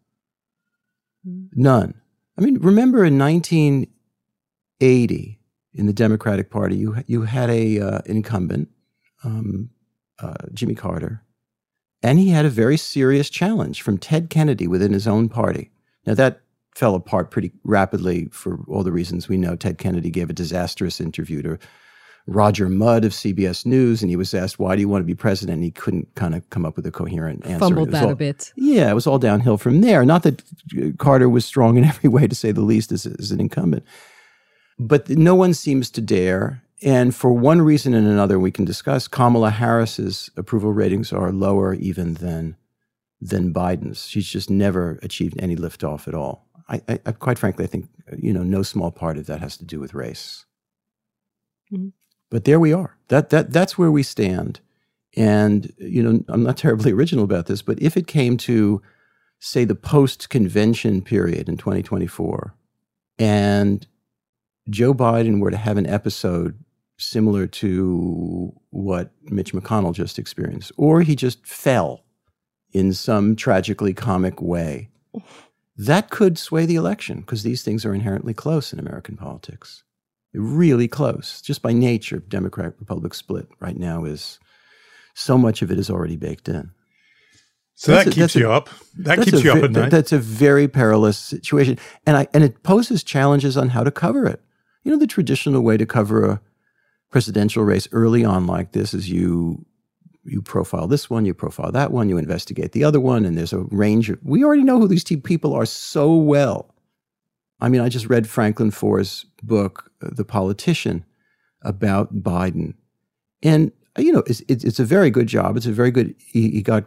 [1.24, 1.94] None.
[2.36, 5.39] I mean, remember in 1980
[5.72, 8.68] in the Democratic Party, you you had a uh, incumbent,
[9.24, 9.70] um,
[10.18, 11.22] uh, Jimmy Carter,
[12.02, 15.70] and he had a very serious challenge from Ted Kennedy within his own party.
[16.06, 16.40] Now that
[16.74, 19.56] fell apart pretty rapidly for all the reasons we know.
[19.56, 21.58] Ted Kennedy gave a disastrous interview to
[22.26, 25.14] Roger Mudd of CBS News, and he was asked, "Why do you want to be
[25.14, 27.58] president?" And he couldn't kind of come up with a coherent answer.
[27.58, 28.52] Fumbled that all- a bit.
[28.56, 30.04] yeah, it was all downhill from there.
[30.04, 30.42] Not that
[30.98, 33.84] Carter was strong in every way, to say the least, as, as an incumbent.
[34.80, 36.62] But no one seems to dare.
[36.82, 39.06] And for one reason and another, we can discuss.
[39.08, 42.56] Kamala Harris's approval ratings are lower even than
[43.20, 44.08] than Biden's.
[44.08, 46.46] She's just never achieved any liftoff at all.
[46.70, 49.58] I, I, I quite frankly, I think you know no small part of that has
[49.58, 50.46] to do with race.
[51.70, 51.92] Mhm.
[52.30, 52.96] But there we are.
[53.08, 54.60] That that that's where we stand.
[55.16, 58.80] And you know, I'm not terribly original about this, but if it came to
[59.40, 62.54] say the post convention period in 2024
[63.18, 63.86] and
[64.68, 66.62] Joe Biden were to have an episode
[66.98, 72.04] similar to what Mitch McConnell just experienced, or he just fell
[72.72, 74.90] in some tragically comic way,
[75.76, 79.82] that could sway the election because these things are inherently close in American politics.
[80.32, 81.40] They're really close.
[81.40, 84.38] Just by nature, Democrat Republic split right now is
[85.14, 86.70] so much of it is already baked in.
[87.74, 88.68] So That's that keeps that's a- you up.
[88.98, 89.90] That keeps a you up at night.
[89.90, 94.26] That's a very perilous situation, and I and it poses challenges on how to cover
[94.26, 94.42] it.
[94.82, 96.40] You know, the traditional way to cover a
[97.10, 99.64] presidential race early on like this is you
[100.24, 103.54] you profile this one, you profile that one, you investigate the other one, and there's
[103.54, 104.18] a range of.
[104.22, 106.74] We already know who these two people are so well.
[107.58, 111.04] I mean, I just read Franklin Foer's book, uh, The Politician,
[111.62, 112.74] about Biden,
[113.42, 115.56] and uh, you know, it's it's, a very good job.
[115.56, 116.14] It's a very good.
[116.18, 116.84] He, he got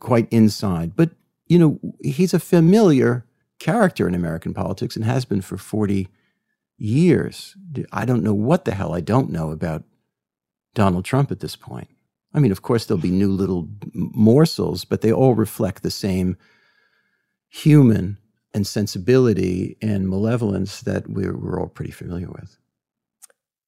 [0.00, 0.96] quite inside.
[0.96, 1.10] But,
[1.46, 3.24] you know, he's a familiar
[3.58, 6.08] character in American politics and has been for 40
[6.78, 7.56] years.
[7.92, 9.84] I don't know what the hell I don't know about
[10.74, 11.88] Donald Trump at this point.
[12.34, 16.36] I mean, of course, there'll be new little morsels, but they all reflect the same
[17.48, 18.18] human
[18.52, 22.58] and sensibility and malevolence that we're, we're all pretty familiar with.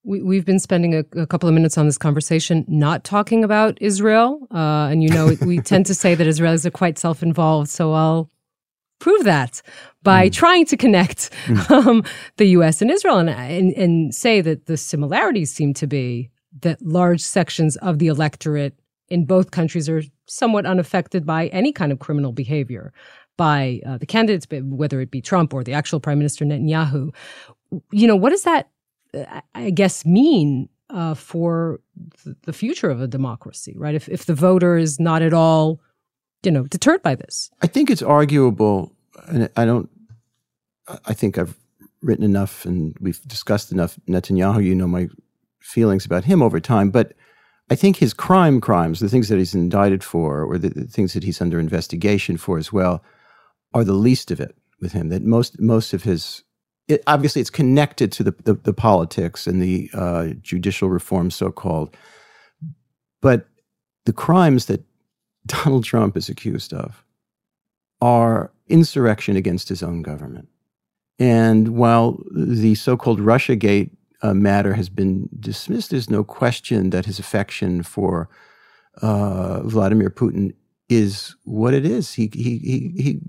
[0.05, 3.79] We, we've been spending a, a couple of minutes on this conversation not talking about
[3.81, 4.47] Israel.
[4.51, 7.68] Uh, and you know, we tend to say that Israelis are quite self involved.
[7.68, 8.31] So I'll
[8.99, 9.63] prove that
[10.03, 11.31] by trying to connect
[11.71, 12.05] um,
[12.37, 16.31] the US and Israel and, and, and say that the similarities seem to be
[16.61, 18.75] that large sections of the electorate
[19.09, 22.93] in both countries are somewhat unaffected by any kind of criminal behavior
[23.37, 27.15] by uh, the candidates, whether it be Trump or the actual Prime Minister Netanyahu.
[27.93, 28.69] You know, what does that
[29.55, 31.81] I guess, mean uh, for
[32.25, 33.95] th- the future of a democracy, right?
[33.95, 35.81] If if the voter is not at all,
[36.42, 37.51] you know, deterred by this.
[37.62, 38.92] I think it's arguable,
[39.27, 39.88] and I don't.
[41.05, 41.57] I think I've
[42.01, 44.64] written enough, and we've discussed enough Netanyahu.
[44.64, 45.09] You know my
[45.61, 47.14] feelings about him over time, but
[47.70, 51.12] I think his crime crimes, the things that he's indicted for, or the, the things
[51.12, 53.03] that he's under investigation for as well,
[53.74, 55.09] are the least of it with him.
[55.09, 56.44] That most most of his
[56.88, 61.51] it, obviously it's connected to the, the, the politics and the uh, judicial reform, so
[61.51, 61.94] called.
[63.20, 63.46] But
[64.07, 64.85] the crimes that
[65.49, 67.05] Donald Trump is accused of
[68.01, 70.49] are insurrection against his own government.
[71.19, 73.91] And while the so called Russiagate
[74.23, 78.29] uh, matter has been dismissed, there's no question that his affection for
[79.03, 80.55] uh, Vladimir Putin
[80.89, 82.15] is what it is.
[82.15, 83.21] He, he, he, he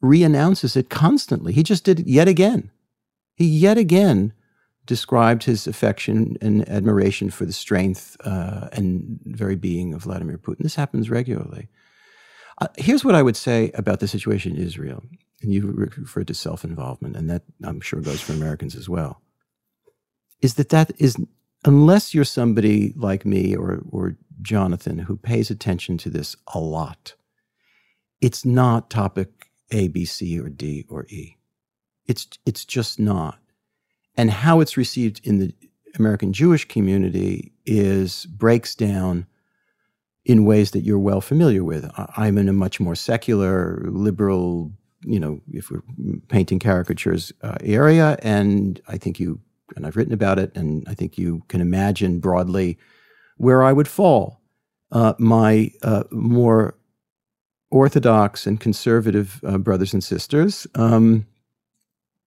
[0.00, 1.52] re-announces it constantly.
[1.52, 2.70] He just did it yet again.
[3.36, 4.32] He yet again
[4.88, 10.62] described his affection and admiration for the strength uh, and very being of Vladimir Putin.
[10.62, 11.68] This happens regularly.
[12.60, 15.04] Uh, here's what I would say about the situation in Israel,
[15.42, 19.20] and you referred to self-involvement, and that I'm sure goes for Americans as well.
[20.40, 21.16] Is that that is
[21.64, 27.14] unless you're somebody like me or or Jonathan who pays attention to this a lot,
[28.20, 29.28] it's not topic
[29.70, 31.36] A, B, C, or D, or E.
[32.06, 33.38] It's it's just not.
[34.18, 35.54] And how it's received in the
[35.96, 39.26] American Jewish community is breaks down
[40.24, 41.88] in ways that you're well familiar with.
[42.16, 44.72] I'm in a much more secular, liberal,
[45.04, 45.82] you know, if we're
[46.28, 49.40] painting caricatures uh, area, and I think you
[49.76, 52.76] and I've written about it, and I think you can imagine broadly
[53.36, 54.40] where I would fall.
[54.90, 56.74] Uh, my uh, more
[57.70, 61.26] Orthodox and conservative uh, brothers and sisters um,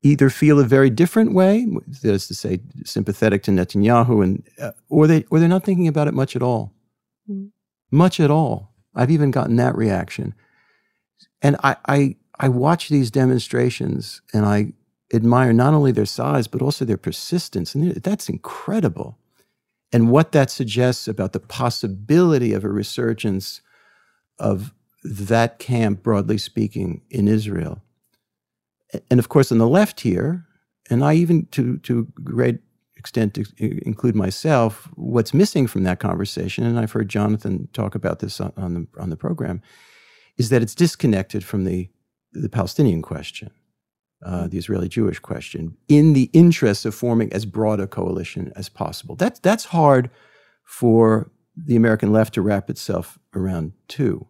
[0.04, 1.66] either feel a very different way,
[2.02, 5.88] that is to say, sympathetic to Netanyahu, and uh, or they or they're not thinking
[5.88, 6.74] about it much at all,
[7.30, 7.52] mm.
[7.92, 8.74] much at all.
[8.96, 10.34] I've even gotten that reaction,
[11.42, 14.74] and I, I I watch these demonstrations and I
[15.14, 19.18] admire not only their size but also their persistence, and that's incredible.
[19.94, 23.62] And what that suggests about the possibility of a resurgence
[24.40, 27.82] of that camp, broadly speaking, in Israel
[29.10, 30.46] and of course, on the left here,
[30.90, 32.60] and I even to to great
[32.96, 33.46] extent to
[33.86, 38.54] include myself, what's missing from that conversation, and I've heard Jonathan talk about this on,
[38.58, 39.62] on the on the program,
[40.38, 41.90] is that it's disconnected from the
[42.34, 43.52] the Palestinian question,
[44.26, 48.70] uh, the Israeli Jewish question, in the interest of forming as broad a coalition as
[48.70, 49.16] possible.
[49.16, 50.10] That's that's hard
[50.64, 54.28] for the American left to wrap itself around too.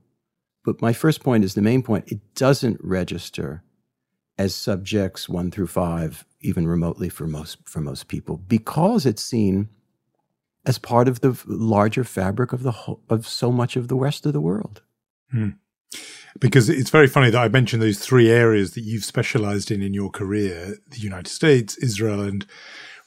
[0.63, 2.11] But my first point is the main point.
[2.11, 3.63] It doesn't register
[4.41, 9.69] as subjects one through five, even remotely for most for most people, because it's seen
[10.65, 14.25] as part of the larger fabric of the whole, of so much of the rest
[14.25, 14.81] of the world.
[15.31, 15.49] Hmm.
[16.39, 19.93] Because it's very funny that I mentioned those three areas that you've specialized in in
[19.93, 22.45] your career: the United States, Israel, and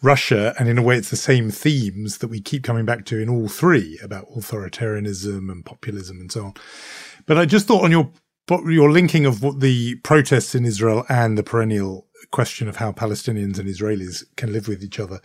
[0.03, 0.55] Russia.
[0.59, 3.29] And in a way, it's the same themes that we keep coming back to in
[3.29, 6.55] all three about authoritarianism and populism and so on.
[7.27, 8.13] But I just thought on your
[8.47, 12.93] but your linking of what the protests in Israel and the perennial question of how
[12.93, 15.21] Palestinians and Israelis can live with each other.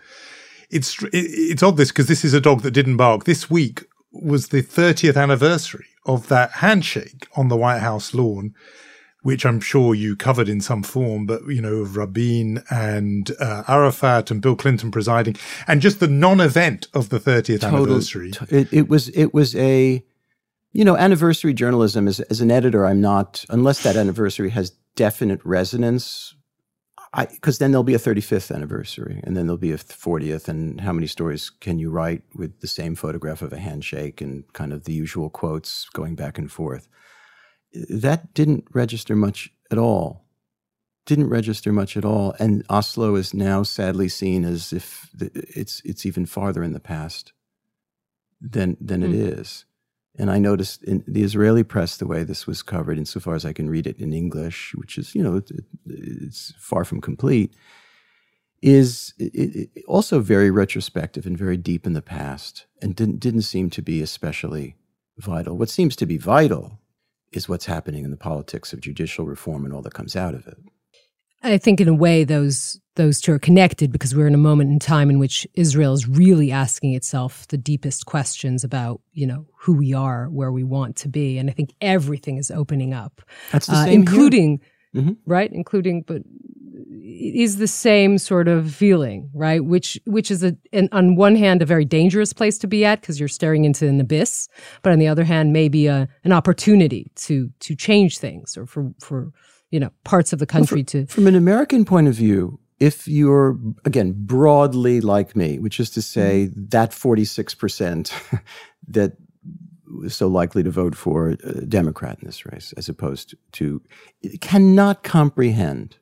[0.70, 3.24] It's it's odd this because this is a dog that didn't bark.
[3.24, 8.54] This week was the 30th anniversary of that handshake on the White House lawn,
[9.22, 13.64] which I'm sure you covered in some form, but you know, of Rabin and uh,
[13.68, 15.36] Arafat and Bill Clinton presiding,
[15.68, 18.32] and just the non-event of the 30th Total, anniversary.
[18.50, 20.04] It, it was it was a
[20.72, 25.44] you know, anniversary journalism as, as an editor, I'm not, unless that anniversary has definite
[25.44, 26.36] resonance,
[27.32, 30.48] because then there'll be a 35th anniversary and then there'll be a 40th.
[30.48, 34.52] And how many stories can you write with the same photograph of a handshake and
[34.54, 36.88] kind of the usual quotes going back and forth?
[37.74, 40.26] That didn't register much at all.
[41.08, 42.36] Didn't register much at all.
[42.40, 47.34] And Oslo is now sadly seen as if it's, it's even farther in the past
[48.40, 49.06] than, than mm.
[49.06, 49.40] it hmm.
[49.40, 49.66] is.
[50.18, 53.54] And I noticed in the Israeli press the way this was covered, insofar as I
[53.54, 55.52] can read it in English, which is, you know, it,
[55.86, 57.56] it's far from complete,
[58.62, 63.44] is it, it also very retrospective and very deep in the past and didn't, didn't
[63.44, 64.76] seem to be especially
[65.18, 65.58] vital.
[65.58, 66.80] What seems to be vital
[67.32, 70.48] is what's happening in the politics of judicial reform and all that comes out of
[70.48, 70.58] it.
[71.42, 74.70] I think in a way those those two are connected because we're in a moment
[74.72, 79.46] in time in which Israel is really asking itself the deepest questions about, you know,
[79.58, 81.38] who we are, where we want to be.
[81.38, 83.22] And I think everything is opening up.
[83.54, 84.60] That's the uh, same including
[84.94, 85.14] mm-hmm.
[85.26, 85.50] right?
[85.50, 86.24] Including but
[87.02, 89.64] is the same sort of feeling, right?
[89.64, 93.00] Which which is a an, on one hand a very dangerous place to be at
[93.00, 94.50] because you're staring into an abyss,
[94.82, 98.92] but on the other hand maybe a, an opportunity to to change things or for
[99.00, 99.32] for
[99.72, 103.08] you know parts of the country well, to from an american point of view if
[103.08, 106.66] you're again broadly like me which is to say mm-hmm.
[106.70, 108.42] that 46%
[108.88, 109.18] that
[109.86, 113.82] was so likely to vote for a democrat in this race as opposed to, to
[114.40, 115.98] cannot comprehend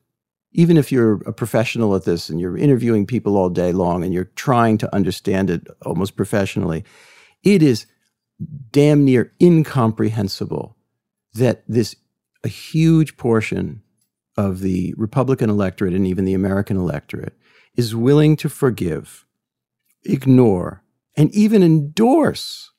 [0.52, 4.14] even if you're a professional at this and you're interviewing people all day long and
[4.14, 6.84] you're trying to understand it almost professionally
[7.42, 7.86] it is
[8.70, 10.76] damn near incomprehensible
[11.34, 11.96] that this
[12.44, 13.82] a huge portion
[14.38, 17.36] of the Republican electorate and even the American electorate
[17.74, 19.26] is willing to forgive,
[20.04, 20.84] ignore,
[21.16, 22.70] and even endorse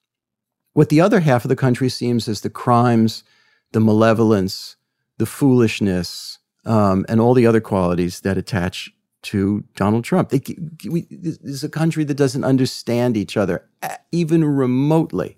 [0.72, 3.26] what the other half of the country seems as the crimes,
[3.74, 4.78] the malevolence,
[5.18, 8.90] the foolishness, um, and all the other qualities that attach
[9.22, 10.30] to Donald Trump.
[10.30, 10.42] They,
[10.90, 13.68] we, this is a country that doesn't understand each other
[14.14, 15.38] even remotely,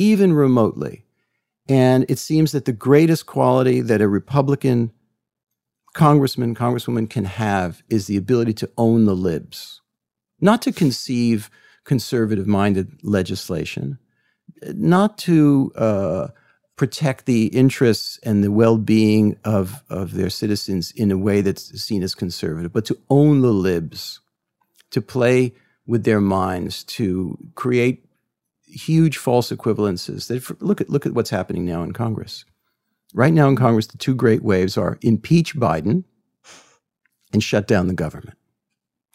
[0.00, 1.04] even remotely.
[1.68, 4.90] And it seems that the greatest quality that a Republican
[5.94, 9.80] congressman, congresswoman can have is the ability to own the libs,
[10.40, 11.50] not to conceive
[11.84, 13.98] conservative minded legislation,
[14.74, 16.28] not to uh,
[16.76, 21.80] protect the interests and the well being of, of their citizens in a way that's
[21.80, 24.20] seen as conservative, but to own the libs,
[24.90, 25.54] to play
[25.86, 28.04] with their minds, to create
[28.66, 30.26] huge false equivalences.
[30.26, 32.44] That look at look at what's happening now in Congress.
[33.14, 36.04] Right now in Congress, the two great waves are impeach Biden
[37.32, 38.36] and shut down the government.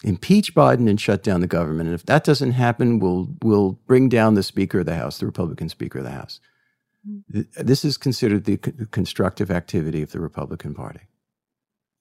[0.04, 1.90] Impeach Biden and shut down the government.
[1.90, 5.26] And if that doesn't happen, we'll we'll bring down the Speaker of the House, the
[5.26, 6.40] Republican Speaker of the House.
[7.28, 8.58] This is considered the
[8.92, 11.02] constructive activity of the Republican Party.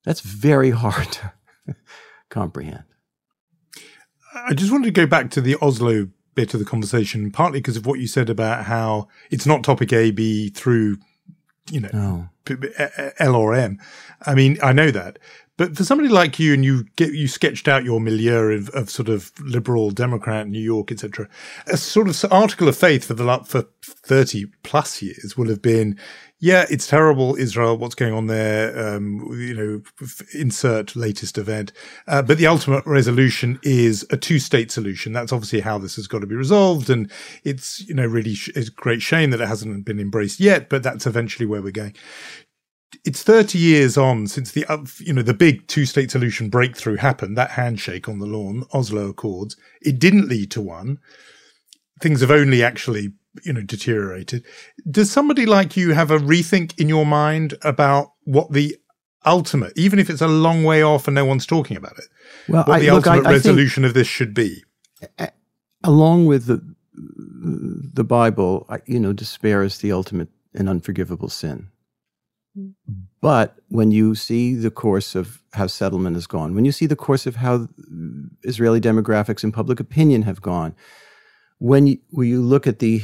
[0.05, 1.33] That's very hard to
[2.31, 2.85] comprehend.
[4.35, 7.77] I just wanted to go back to the Oslo bit of the conversation, partly because
[7.77, 10.99] of what you said about how it's not topic A, B through,
[11.71, 13.13] you know, oh.
[13.19, 13.79] L or M.
[14.27, 15.19] I mean, I know that,
[15.59, 18.89] but for somebody like you, and you get you sketched out your milieu of, of
[18.89, 21.29] sort of liberal Democrat, New York, etc.
[21.67, 25.99] A sort of article of faith for the for thirty plus years will have been,
[26.41, 28.97] yeah, it's terrible, Israel, what's going on there?
[28.97, 29.83] Um, you know,
[30.35, 31.73] insert latest event,
[32.07, 35.13] uh, but the ultimate resolution is a two-state solution.
[35.13, 37.11] That's obviously how this has got to be resolved, and
[37.45, 40.69] it's you know really sh- it's a great shame that it hasn't been embraced yet,
[40.69, 41.95] but that's eventually where we're going
[43.05, 46.97] it's 30 years on since the uh, you know the big two state solution breakthrough
[46.97, 50.99] happened that handshake on the lawn oslo accords it didn't lead to one
[52.01, 53.13] things have only actually
[53.45, 54.45] you know deteriorated.
[54.91, 58.77] Does somebody like you have a rethink in your mind about what the
[59.27, 62.05] ultimate even if it's a long way off and no one's talking about it
[62.49, 64.63] well what I, the look, ultimate I, I resolution of this should be?
[65.83, 66.63] Along with the
[66.95, 71.69] the bible you know despair is the ultimate and unforgivable sin.
[73.21, 76.97] But when you see the course of how settlement has gone, when you see the
[76.97, 77.69] course of how
[78.43, 80.75] Israeli demographics and public opinion have gone,
[81.59, 83.01] when you, when you look at the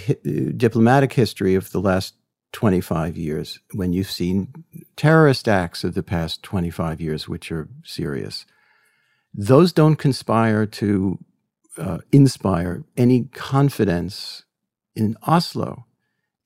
[0.57, 2.15] diplomatic history of the last
[2.53, 4.65] 25 years, when you've seen
[4.97, 8.47] terrorist acts of the past 25 years, which are serious,
[9.35, 11.19] those don't conspire to
[11.79, 14.45] uh, inspire any confidence
[14.95, 15.87] in Oslo.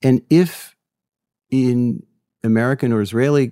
[0.01, 0.75] And if
[1.51, 2.03] in
[2.43, 3.51] American or Israeli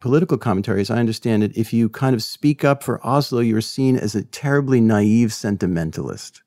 [0.00, 3.60] political commentary, as I understand it, if you kind of speak up for Oslo, you're
[3.60, 6.42] seen as a terribly naive sentimentalist.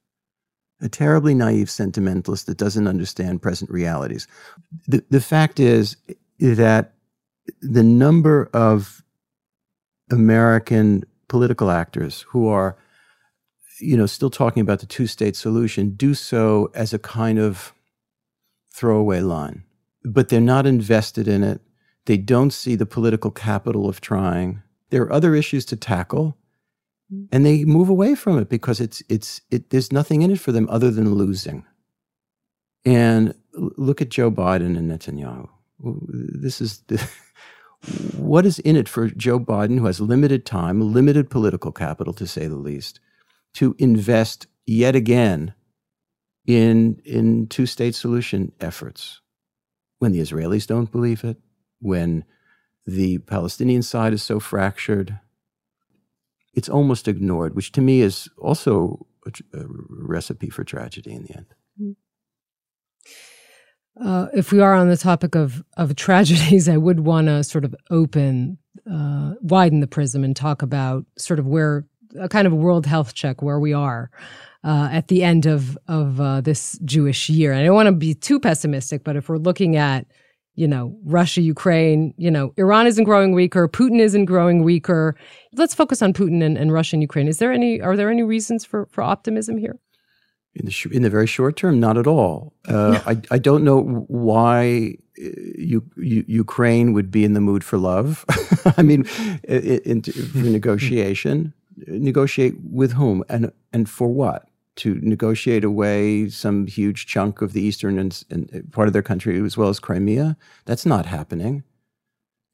[0.82, 4.28] A terribly naive sentimentalist that doesn't understand present realities.
[4.88, 5.98] The, the fact is
[6.40, 6.94] that
[7.62, 9.04] the number of
[10.10, 12.78] American political actors who are,
[13.80, 17.74] you know, still talking about the two state solution do so as a kind of
[18.74, 19.64] throwaway line,
[20.04, 21.62] but they're not invested in it.
[22.06, 24.64] They don't see the political capital of trying.
[24.90, 26.38] There are other issues to tackle.
[27.32, 30.52] And they move away from it because it's it's it, there's nothing in it for
[30.52, 31.66] them other than losing.
[32.86, 35.50] And look at Joe Biden and Netanyahu.
[35.82, 37.06] This is the,
[38.18, 42.28] what is in it for Joe Biden, who has limited time, limited political capital, to
[42.28, 43.00] say the least,
[43.56, 45.54] to invest yet again
[46.46, 49.22] in in two state solution efforts
[50.00, 51.38] when the Israelis don't believe it,
[51.80, 52.24] when
[52.86, 55.20] the Palestinian side is so fractured,
[56.54, 61.36] it's almost ignored, which to me is also a, a recipe for tragedy in the
[61.36, 61.46] end.
[61.82, 61.92] Mm-hmm.
[64.02, 67.66] Uh, if we are on the topic of of tragedies, I would want to sort
[67.66, 68.58] of open,
[68.90, 71.86] uh, widen the prism and talk about sort of where
[72.20, 74.10] a kind of world health check where we are
[74.64, 77.52] uh, at the end of of uh, this Jewish year.
[77.52, 80.06] And I don't want to be too pessimistic, but if we're looking at
[80.60, 85.16] you know, Russia, Ukraine, you know, Iran isn't growing weaker, Putin isn't growing weaker.
[85.54, 87.30] Let's focus on Putin and, and Russia and Ukraine.
[87.30, 89.80] Is there any, are there any reasons for, for optimism here?
[90.56, 92.54] In the, sh- in the very short term, not at all.
[92.68, 97.64] Uh, I, I don't know why uh, you, you, Ukraine would be in the mood
[97.64, 98.26] for love.
[98.78, 99.06] I mean,
[99.46, 101.54] in, in, for negotiation.
[101.88, 104.49] Negotiate with whom and and for what?
[104.80, 109.38] To negotiate away some huge chunk of the eastern and, and, part of their country
[109.46, 110.38] as well as Crimea.
[110.66, 111.64] That's not happening.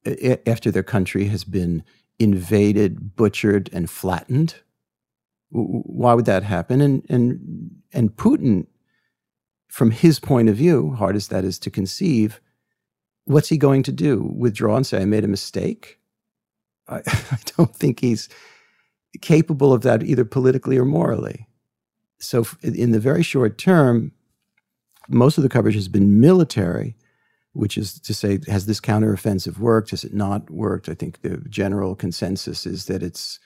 [0.06, 1.84] I, after their country has been
[2.20, 4.56] invaded, butchered, and flattened,
[5.50, 6.82] why would that happen?
[6.82, 8.66] And and and Putin,
[9.70, 12.42] from his point of view, hard as that is to conceive,
[13.26, 14.32] what's he going to do?
[14.36, 16.00] Withdraw and say I made a mistake?
[16.88, 18.30] I, I don't think he's
[19.22, 21.48] capable of that either politically or morally
[22.20, 24.12] so in the very short term,
[25.08, 26.96] most of the coverage has been military,
[27.54, 29.92] which is to say, has this counteroffensive worked?
[29.92, 30.90] Has it not worked?
[30.90, 33.40] I think the general consensus is that it's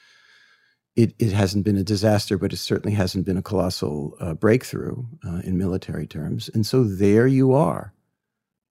[0.95, 5.05] it, it hasn't been a disaster, but it certainly hasn't been a colossal uh, breakthrough
[5.26, 6.49] uh, in military terms.
[6.53, 7.93] And so there you are.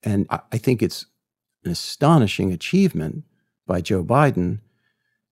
[0.02, 1.06] And I, I think it's
[1.64, 3.24] an astonishing achievement
[3.66, 4.60] by Joe Biden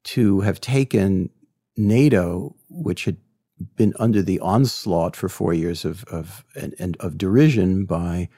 [0.04, 1.30] to have taken
[1.76, 3.18] NATO, which had
[3.76, 8.28] been under the onslaught for four years of of and, and, of derision by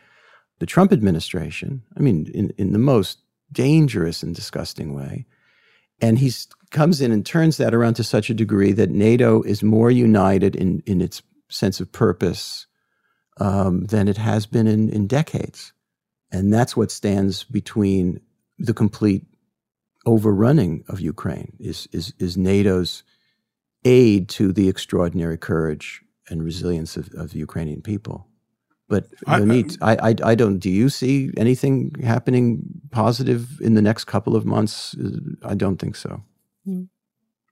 [0.58, 1.82] the Trump administration.
[1.96, 3.18] I mean, in, in the most
[3.52, 5.26] dangerous and disgusting way.
[6.00, 6.32] And he
[6.70, 10.54] comes in and turns that around to such a degree that NATO is more united
[10.54, 12.66] in, in its sense of purpose
[13.40, 15.72] um, than it has been in, in decades.
[16.30, 18.20] And that's what stands between
[18.58, 19.24] the complete
[20.06, 23.02] overrunning of Ukraine is, is, is NATO's
[23.84, 28.26] aid to the extraordinary courage and resilience of, of the Ukrainian people.
[28.88, 30.58] But I- Yonit, I, I, I don't.
[30.58, 34.96] Do you see anything happening positive in the next couple of months?
[34.96, 35.18] Uh,
[35.52, 36.22] I don't think so.
[36.64, 36.84] Hmm.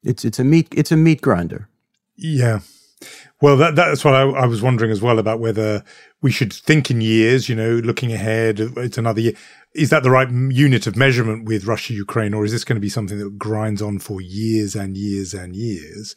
[0.03, 1.69] It's it's a meat it's a meat grinder.
[2.17, 2.61] Yeah.
[3.41, 5.85] Well, that, that's what I, I was wondering as well about whether
[6.23, 8.61] we should think in years, you know, looking ahead.
[8.61, 9.33] It's another year.
[9.75, 12.81] Is that the right unit of measurement with Russia, Ukraine, or is this going to
[12.81, 16.17] be something that grinds on for years and years and years?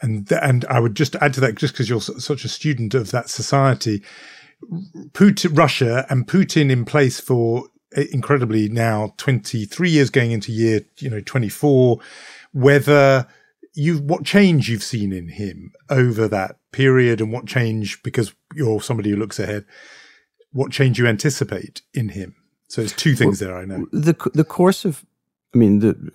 [0.00, 3.10] And and I would just add to that, just because you're such a student of
[3.10, 4.02] that society,
[5.12, 7.68] Putin, Russia, and Putin in place for
[8.10, 11.98] incredibly now 23 years going into year, you know, 24.
[12.52, 13.26] Whether
[13.74, 18.80] you what change you've seen in him over that period and what change because you're
[18.80, 19.64] somebody who looks ahead
[20.52, 22.34] what change you anticipate in him
[22.68, 25.04] so there's two things there i know The the course of,
[25.54, 26.12] I mean, the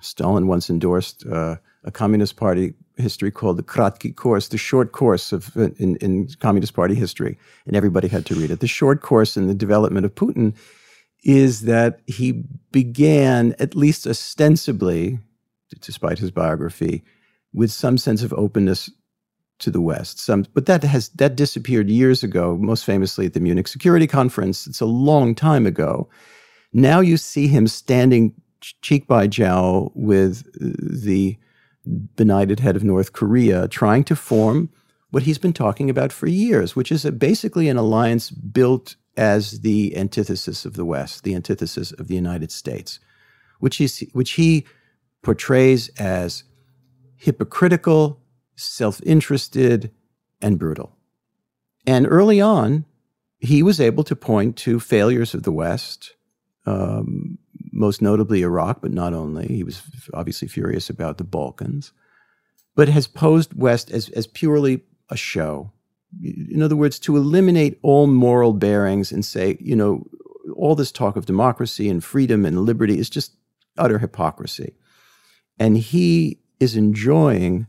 [0.00, 5.32] Stalin once endorsed uh, a Communist Party history called the Kratky course, the short course
[5.32, 8.60] of in, in Communist Party history, and everybody had to read it.
[8.60, 10.54] The short course in the development of Putin
[11.22, 15.18] is that he began, at least ostensibly,
[15.80, 17.04] despite his biography,
[17.52, 18.90] with some sense of openness
[19.60, 20.18] to the West.
[20.18, 22.56] Some, but that has that disappeared years ago.
[22.56, 24.66] Most famously at the Munich Security Conference.
[24.66, 26.08] It's a long time ago.
[26.72, 28.34] Now you see him standing
[28.82, 31.36] cheek by jowl with the
[32.16, 34.70] benighted head of North Korea, trying to form
[35.10, 39.60] what he's been talking about for years, which is a, basically an alliance built as
[39.60, 43.00] the antithesis of the West, the antithesis of the United States,
[43.58, 44.64] which he which he
[45.22, 46.44] portrays as
[47.16, 48.20] hypocritical,
[48.56, 49.90] self-interested,
[50.40, 50.96] and brutal.
[51.86, 52.84] And early on,
[53.38, 56.14] he was able to point to failures of the West,
[56.66, 57.38] um,
[57.72, 59.46] most notably Iraq, but not only.
[59.46, 61.92] He was obviously furious about the Balkans,
[62.74, 65.72] but has posed West as, as purely a show.
[66.22, 70.04] In other words, to eliminate all moral bearings and say, you know,
[70.56, 73.34] all this talk of democracy and freedom and liberty is just
[73.78, 74.74] utter hypocrisy.
[75.60, 77.68] And he is enjoying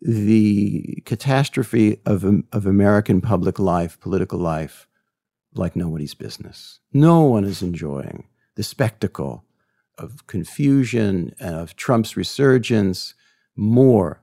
[0.00, 4.88] the catastrophe of, um, of American public life, political life,
[5.54, 6.80] like nobody's business.
[6.92, 8.24] No one is enjoying
[8.56, 9.44] the spectacle
[9.98, 13.14] of confusion and of Trump's resurgence
[13.54, 14.22] more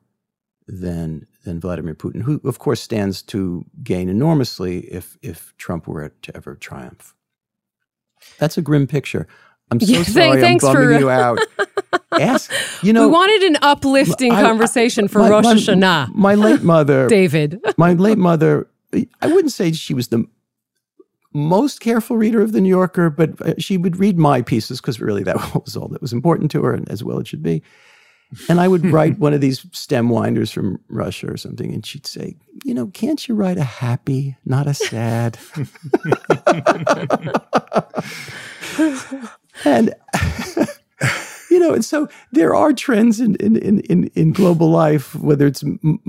[0.68, 6.10] than than Vladimir Putin, who of course stands to gain enormously if if Trump were
[6.10, 7.16] to ever triumph.
[8.38, 9.28] That's a grim picture.
[9.72, 11.40] I'm so Yeah, sorry I'm thanks bumming for- you out.
[12.20, 12.52] Ask,
[12.84, 16.64] you know, we wanted an uplifting I- conversation for my- Rosh my- Hashanah, My late
[16.64, 17.60] mother, David.
[17.78, 18.68] my late mother,
[19.22, 20.26] I wouldn't say she was the
[21.34, 25.00] most careful reader of the New Yorker, but uh, she would read my pieces because
[25.00, 27.62] really that was all that was important to her, and as well it should be.
[28.48, 32.06] And I would write one of these stem winders from Russia or something, and she'd
[32.08, 35.38] say, "You know, can't you write a happy, not a sad?"
[39.66, 39.94] And
[41.50, 45.64] you know, and so there are trends in in in in, global life, whether it's
[45.64, 46.00] m-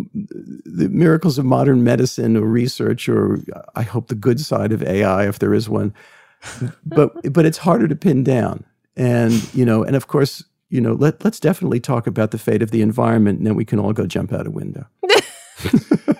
[0.65, 3.39] the miracles of modern medicine or research, or
[3.75, 5.95] I hope the good side of AI, if there is one.
[6.85, 8.65] But but it's harder to pin down,
[8.97, 12.63] and you know, and of course, you know, let let's definitely talk about the fate
[12.63, 14.87] of the environment, and then we can all go jump out a window.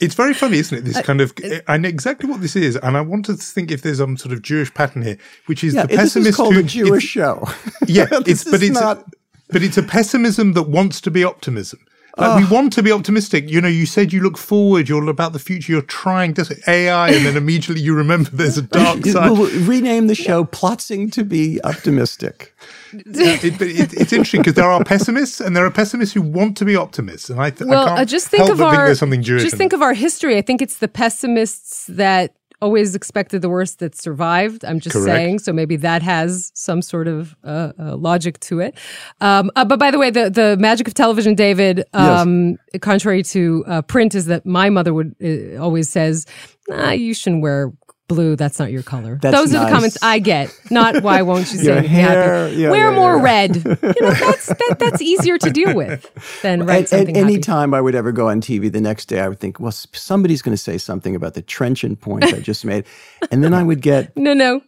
[0.00, 1.32] it's very funny isn't it this uh, kind of
[1.66, 4.32] i know exactly what this is and i want to think if there's some sort
[4.32, 7.04] of jewish pattern here which is Yeah, the this is pessimist called who a Jewish
[7.16, 7.46] show.
[7.86, 9.04] yeah it's but it's not-
[9.50, 11.78] but it's a pessimism that wants to be optimism
[12.18, 15.32] like we want to be optimistic you know you said you look forward you're about
[15.32, 19.28] the future you're trying to ai and then immediately you remember there's a dark side
[19.30, 22.54] We'll rename the show "Plotsing to be Optimistic."
[22.94, 26.22] Yeah, it, but it, it's interesting because there are pessimists and there are pessimists who
[26.22, 28.58] want to be optimists, and I, th- well, I can't uh, just think help of
[28.58, 29.42] but think our there's something Jewish.
[29.42, 29.76] just think it.
[29.76, 30.38] of our history.
[30.38, 34.64] I think it's the pessimists that always expected the worst that survived.
[34.64, 35.06] I'm just Correct.
[35.06, 35.38] saying.
[35.40, 38.76] So maybe that has some sort of uh, uh, logic to it.
[39.20, 43.64] Um, uh, but by the way, the the magic of television, David, um, contrary to
[43.66, 46.26] uh, print, is that my mother would uh, always says,
[46.68, 47.72] nah, "You shouldn't wear."
[48.08, 49.18] Blue, that's not your color.
[49.20, 50.58] That's Those are the comments I get.
[50.70, 52.56] Not why won't you say hair, happy?
[52.56, 53.22] yeah, Wear yeah, more yeah.
[53.22, 53.56] red.
[53.56, 56.10] You know, that's that, that's easier to deal with
[56.42, 57.38] than write At, at any happy.
[57.40, 60.40] time I would ever go on TV, the next day I would think, well, somebody's
[60.40, 62.84] going to say something about the trenchant point I just made,
[63.30, 64.62] and then I would get, No, no.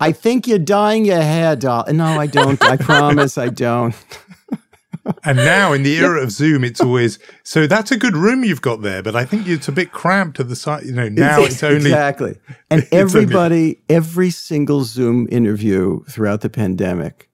[0.00, 1.84] I think you're dyeing your hair, doll.
[1.92, 2.60] No, I don't.
[2.64, 3.94] I promise, I don't.
[5.24, 8.62] And now in the era of Zoom, it's always so that's a good room you've
[8.62, 10.84] got there, but I think it's a bit cramped at the side.
[10.84, 12.36] You know, now it's only exactly.
[12.70, 17.30] And everybody, only, every single Zoom interview throughout the pandemic,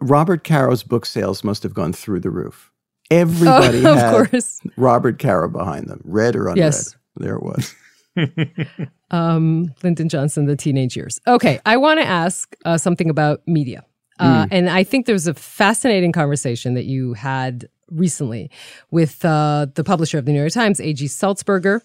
[0.00, 2.70] Robert Caro's book sales must have gone through the roof.
[3.10, 4.60] Everybody oh, had course.
[4.76, 6.58] Robert Caro behind them, red or unread.
[6.58, 6.96] Yes.
[7.16, 7.74] There it was.
[9.10, 11.20] um, Lyndon Johnson, the teenage years.
[11.26, 13.84] Okay, I want to ask uh, something about media.
[14.22, 14.48] Uh, mm.
[14.52, 18.50] And I think there's a fascinating conversation that you had recently
[18.90, 21.06] with uh, the publisher of the New York Times, A.G.
[21.06, 21.80] Sulzberger.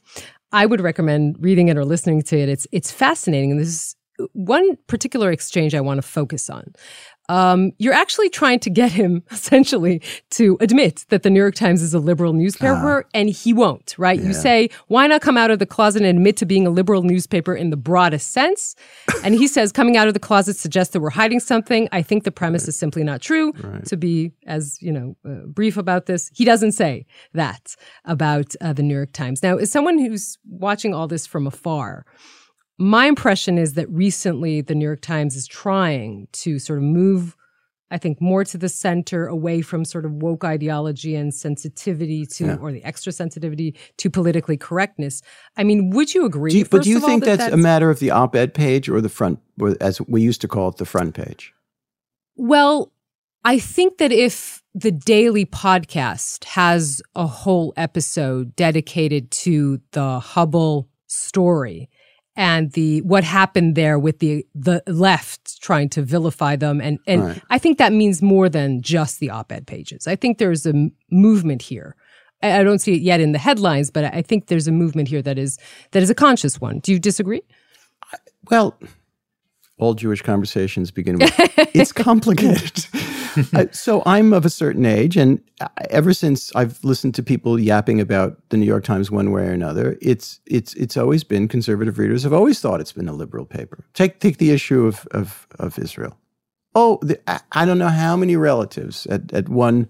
[0.51, 2.47] I would recommend reading it or listening to it.
[2.47, 3.95] It's it's fascinating, and this is
[4.33, 6.73] one particular exchange I want to focus on
[7.29, 10.01] um, you're actually trying to get him essentially
[10.31, 13.95] to admit that the New York Times is a liberal newspaper, uh, and he won't,
[13.97, 14.19] right?
[14.19, 14.27] Yeah.
[14.27, 17.03] You say, why not come out of the closet and admit to being a liberal
[17.03, 18.75] newspaper in the broadest sense?
[19.23, 21.89] and he says, coming out of the closet suggests that we're hiding something.
[21.91, 22.69] I think the premise right.
[22.69, 23.51] is simply not true.
[23.53, 23.85] Right.
[23.85, 27.75] To be as, you know, uh, brief about this, he doesn't say that
[28.05, 29.43] about uh, the New York Times.
[29.43, 32.05] Now, as someone who's watching all this from afar,
[32.77, 37.35] my impression is that recently the New York Times is trying to sort of move,
[37.89, 42.45] I think, more to the center, away from sort of woke ideology and sensitivity to,
[42.45, 42.57] yeah.
[42.57, 45.23] or the extra sensitivity to politically correctness.
[45.55, 46.51] I mean, would you agree?
[46.51, 48.35] Do you, but do you think all, that that's, that's, a matter of the op
[48.35, 51.53] ed page or the front, or as we used to call it, the front page?
[52.35, 52.91] Well,
[53.43, 60.89] I think that if the daily podcast has a whole episode dedicated to the Hubble
[61.07, 61.89] story,
[62.37, 67.25] and the what happened there with the the left trying to vilify them and and
[67.25, 67.41] right.
[67.49, 70.07] I think that means more than just the op-ed pages.
[70.07, 71.95] I think there's a movement here.
[72.43, 75.23] I don't see it yet in the headlines, but I think there's a movement here
[75.23, 75.57] that is
[75.91, 76.79] that is a conscious one.
[76.79, 77.41] Do you disagree?
[78.51, 78.79] Well,
[79.79, 81.33] all Jewish conversations begin with
[81.73, 82.85] it's complicated.
[83.53, 85.41] Uh, so I'm of a certain age, and
[85.89, 89.51] ever since I've listened to people yapping about the New York Times one way or
[89.51, 93.45] another, it's it's it's always been conservative readers have always thought it's been a liberal
[93.45, 93.85] paper.
[93.93, 96.17] Take take the issue of of, of Israel.
[96.75, 99.87] Oh, the, I, I don't know how many relatives at, at one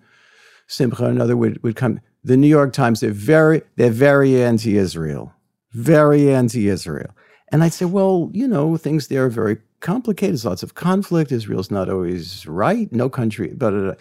[0.67, 1.99] simcha or another would, would come.
[2.23, 5.33] The New York Times, they're very they're very anti-Israel,
[5.71, 7.15] very anti-Israel.
[7.51, 10.33] And I'd say, well, you know, things there are very complicated.
[10.33, 11.31] There's lots of conflict.
[11.31, 12.91] Israel's not always right.
[12.91, 13.97] No country, but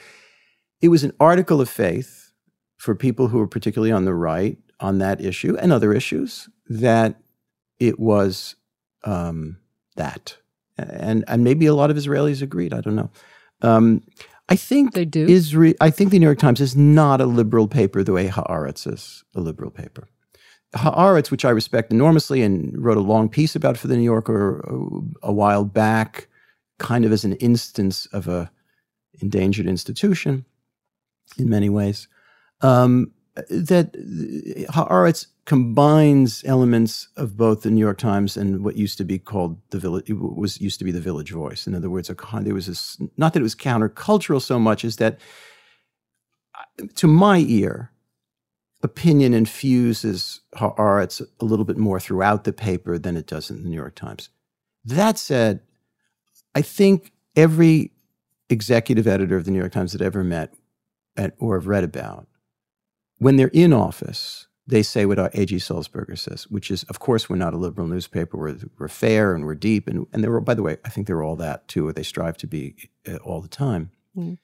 [0.81, 2.33] it was an article of faith
[2.77, 7.16] for people who were particularly on the right on that issue and other issues that
[7.79, 8.57] it was
[9.05, 9.57] um,
[9.97, 10.37] that.
[10.77, 12.74] And, and maybe a lot of Israelis agreed.
[12.74, 13.11] I don't know.
[13.62, 14.03] Um,
[14.49, 15.27] I think they do.
[15.27, 15.74] Israel.
[15.81, 19.24] I think the New York Times is not a liberal paper the way Haaretz is
[19.35, 20.09] a liberal paper.
[20.77, 24.61] Haaretz, which I respect enormously and wrote a long piece about for the New Yorker
[24.61, 26.29] a, a while back,
[26.79, 28.51] kind of as an instance of a
[29.20, 30.45] endangered institution
[31.39, 32.09] in many ways.
[32.61, 33.12] Um,
[33.51, 33.93] that
[34.70, 39.61] Haaretz combines elements of both the New York Times and what used to be called
[39.70, 41.66] the village was used to be the Village Voice.
[41.66, 44.97] In other words, a, there was this not that it was countercultural so much as
[44.97, 45.20] that,
[46.55, 47.93] uh, to my ear,
[48.83, 53.68] opinion infuses Haaretz a little bit more throughout the paper than it does in the
[53.68, 54.29] New York Times.
[54.85, 55.61] That said,
[56.55, 57.93] I think every
[58.49, 60.55] executive editor of the New York Times that I've ever met
[61.16, 62.29] at, or have read about,
[63.18, 65.57] when they're in office, they say what A.G.
[65.57, 68.37] Sulzberger says, which is, of course, we're not a liberal newspaper.
[68.37, 69.87] We're, we're fair and we're deep.
[69.87, 72.37] And, and they're, by the way, I think they're all that too, or they strive
[72.39, 72.74] to be
[73.09, 73.91] uh, all the time.
[74.16, 74.39] Mm.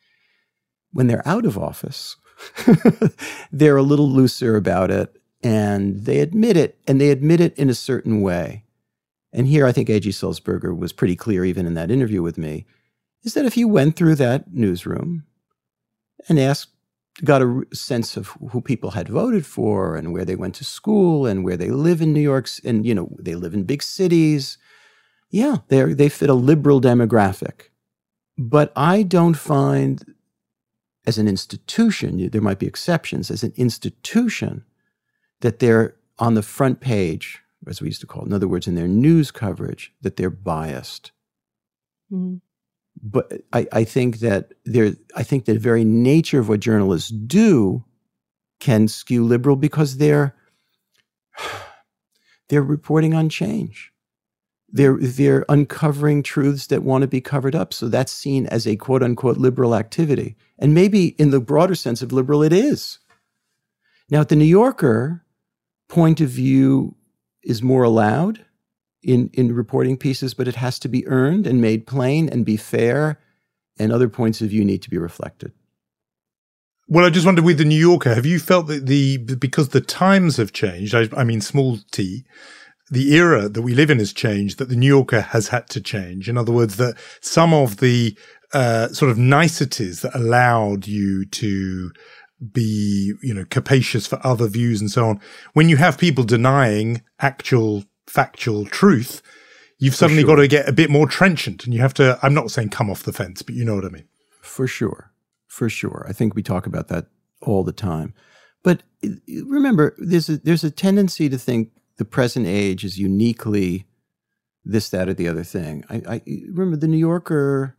[0.93, 2.17] When they're out of office,
[3.53, 7.69] they're a little looser about it and they admit it and they admit it in
[7.69, 8.65] a certain way.
[9.33, 10.11] And here I think A.G.
[10.11, 12.67] Sulzberger was pretty clear, even in that interview with me,
[13.23, 15.25] is that if you went through that newsroom
[16.29, 16.69] and asked,
[17.25, 21.27] got a sense of who people had voted for and where they went to school
[21.27, 24.59] and where they live in New York, and you know, they live in big cities.
[25.31, 27.69] Yeah, they they fit a liberal demographic.
[28.39, 30.15] But I don't find
[31.07, 34.65] as an institution, there might be exceptions, as an institution,
[35.41, 38.67] that they're on the front page, as we used to call it, in other words,
[38.67, 41.11] in their news coverage, that they're biased.
[42.13, 42.37] Mm-hmm.
[43.03, 47.85] But I, I think that there, I think the very nature of what journalists do
[48.61, 50.37] can skew liberal because they're
[52.49, 53.93] they're reporting on change.
[54.75, 57.75] They're, they're uncovering truths that want to be covered up.
[57.75, 60.37] So that's seen as a quote unquote liberal activity.
[60.63, 63.01] And maybe in the broader sense of liberal, it is.
[64.09, 65.25] Now, at the New Yorker,
[65.89, 66.95] point of view
[67.43, 68.47] is more allowed
[69.03, 72.57] in, in reporting pieces, but it has to be earned and made plain and be
[72.57, 73.19] fair,
[73.77, 75.53] and other points of view need to be reflected.
[76.87, 79.81] Well, I just wondered with the New Yorker, have you felt that the because the
[79.81, 80.95] times have changed?
[80.95, 82.25] I, I mean, small t,
[82.93, 84.59] the era that we live in has changed.
[84.59, 86.29] That the New Yorker has had to change.
[86.29, 88.17] In other words, that some of the
[88.53, 91.91] uh, sort of niceties that allowed you to
[92.53, 95.21] be, you know, capacious for other views and so on.
[95.53, 99.23] When you have people denying actual factual truth,
[99.79, 100.37] you've suddenly sure.
[100.37, 102.91] got to get a bit more trenchant and you have to, I'm not saying come
[102.91, 104.09] off the fence, but you know what I mean.
[104.41, 105.13] For sure.
[105.47, 106.05] For sure.
[106.09, 107.07] I think we talk about that
[107.41, 108.13] all the time.
[108.63, 108.83] But
[109.29, 111.71] remember, there's a, there's a tendency to think
[112.03, 113.87] the present age is uniquely
[114.65, 115.85] this, that, or the other thing.
[115.89, 117.77] I, I remember the New Yorker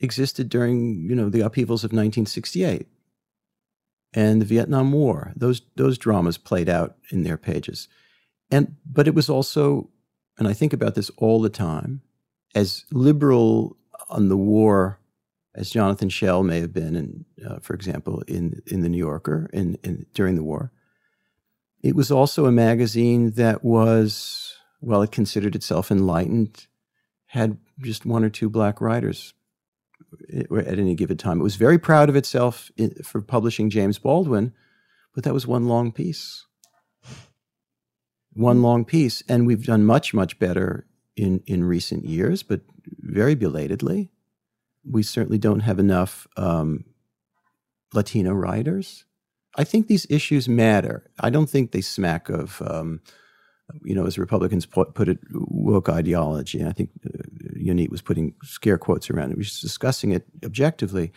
[0.00, 2.88] existed during, you know, the upheavals of 1968
[4.12, 5.32] and the Vietnam War.
[5.36, 7.86] Those those dramas played out in their pages.
[8.50, 9.90] And but it was also,
[10.38, 12.02] and I think about this all the time,
[12.52, 13.76] as liberal
[14.08, 14.98] on the war
[15.54, 19.48] as Jonathan Schell may have been, in, uh, for example, in in the New Yorker
[19.52, 20.72] in, in during the war.
[21.86, 26.66] It was also a magazine that was, well, it considered itself enlightened,
[27.26, 29.34] had just one or two black writers
[30.28, 31.38] at any given time.
[31.38, 32.72] It was very proud of itself
[33.04, 34.52] for publishing James Baldwin,
[35.14, 36.44] but that was one long piece.
[38.32, 39.22] One long piece.
[39.28, 42.62] And we've done much, much better in, in recent years, but
[42.98, 44.10] very belatedly.
[44.84, 46.84] We certainly don't have enough um,
[47.94, 49.04] Latino writers.
[49.56, 51.10] I think these issues matter.
[51.20, 53.00] I don't think they smack of um,
[53.82, 56.60] you know, as Republicans put, put it, woke ideology.
[56.60, 57.18] And I think uh,
[57.58, 59.36] Yonit was putting scare quotes around it.
[59.36, 61.12] We was discussing it objectively.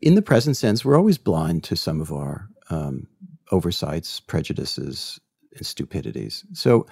[0.00, 3.06] In the present sense, we're always blind to some of our um,
[3.50, 5.18] oversights, prejudices,
[5.56, 6.44] and stupidities.
[6.52, 6.86] So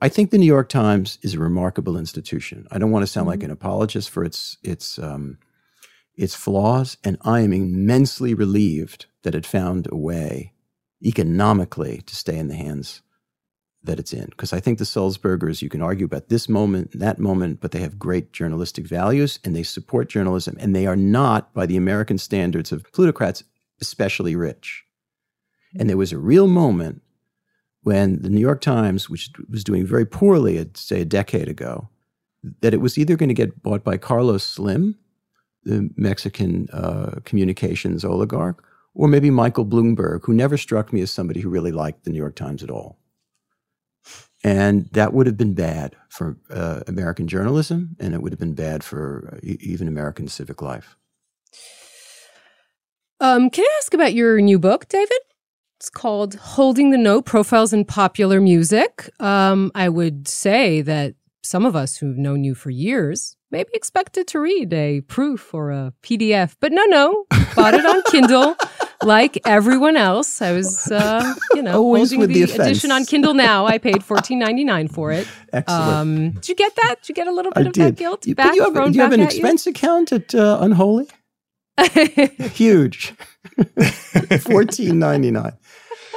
[0.00, 2.66] I think the New York Times is a remarkable institution.
[2.70, 3.30] I don't want to sound mm-hmm.
[3.30, 5.38] like an apologist for its its um,
[6.20, 10.52] its flaws, and I am immensely relieved that it found a way
[11.02, 13.00] economically to stay in the hands
[13.82, 14.26] that it's in.
[14.26, 17.80] Because I think the Sulzbergers, you can argue about this moment, that moment, but they
[17.80, 20.58] have great journalistic values and they support journalism.
[20.60, 23.42] And they are not, by the American standards of plutocrats,
[23.80, 24.84] especially rich.
[25.78, 27.00] And there was a real moment
[27.82, 31.88] when the New York Times, which was doing very poorly, say a decade ago,
[32.60, 34.98] that it was either going to get bought by Carlos Slim,
[35.64, 41.40] the Mexican uh, communications oligarch, or maybe Michael Bloomberg, who never struck me as somebody
[41.40, 42.98] who really liked the New York Times at all.
[44.42, 48.54] And that would have been bad for uh, American journalism, and it would have been
[48.54, 50.96] bad for uh, even American civic life.
[53.20, 55.18] Um, can I ask about your new book, David?
[55.76, 59.10] It's called Holding the Note Profiles in Popular Music.
[59.20, 64.26] Um, I would say that some of us who've known you for years maybe expected
[64.28, 68.56] to read a proof or a PDF, but no, no, bought it on Kindle
[69.02, 70.42] like everyone else.
[70.42, 73.66] I was, uh, you know, Always holding the, the edition on Kindle now.
[73.66, 75.26] I paid fourteen ninety nine for it.
[75.52, 75.92] Excellent.
[75.92, 76.96] Um, did you get that?
[77.02, 77.84] Did you get a little bit I of did.
[77.84, 78.48] that guilt back?
[78.48, 79.70] But you have, do you have an expense you?
[79.70, 81.08] account at uh, Unholy?
[82.54, 83.14] Huge.
[84.42, 85.52] fourteen ninety nine.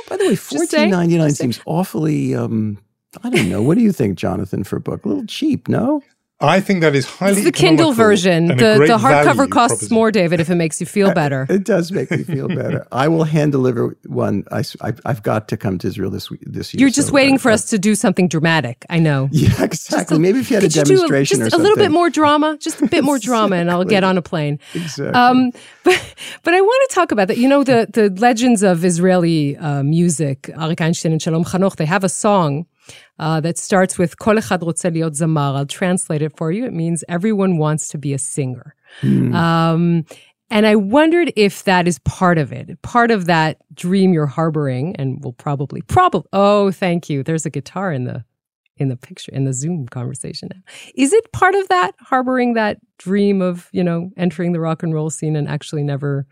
[0.10, 2.36] By the way, fourteen ninety nine seems awfully.
[2.36, 2.80] Um,
[3.24, 3.62] I don't know.
[3.62, 5.06] What do you think, Jonathan, for a book?
[5.06, 6.02] A little cheap, no?
[6.44, 7.38] I think that is highly.
[7.38, 8.48] It's the Kindle version.
[8.48, 11.46] The the hardcover costs more, David, if it makes you feel better.
[11.50, 12.86] it does make me feel better.
[12.92, 14.44] I will hand deliver one.
[14.52, 16.82] I, I have got to come to Israel this week, this year.
[16.82, 18.86] You're just so waiting for us to do something dramatic.
[18.90, 19.30] I know.
[19.44, 20.16] Yeah, exactly.
[20.18, 22.58] A, Maybe if you had a demonstration a, just or a little bit more drama,
[22.62, 24.58] just a bit more drama, and I'll get on a plane.
[24.74, 25.14] Exactly.
[25.14, 25.52] Um,
[25.84, 27.38] but but I want to talk about that.
[27.38, 30.44] You know the the legends of Israeli uh, music.
[30.56, 31.76] Arik Einstein and Shalom Chanoch.
[31.76, 32.66] They have a song
[33.20, 35.56] uh, that starts with Kol echad liot zamar.
[35.56, 36.66] I'll translate it for you.
[36.66, 38.76] It means everyone wants to be a singer.
[39.02, 39.34] Mm.
[39.34, 40.06] Um,
[40.50, 44.96] and I wondered if that is part of it, part of that dream you're harboring,
[44.98, 46.28] and will probably, probably.
[46.32, 47.24] Oh, thank you.
[47.24, 48.24] There's a guitar in the
[48.78, 50.50] in the picture in the Zoom conversation.
[50.96, 54.94] Is it part of that harboring that dream of you know entering the rock and
[54.94, 56.28] roll scene and actually never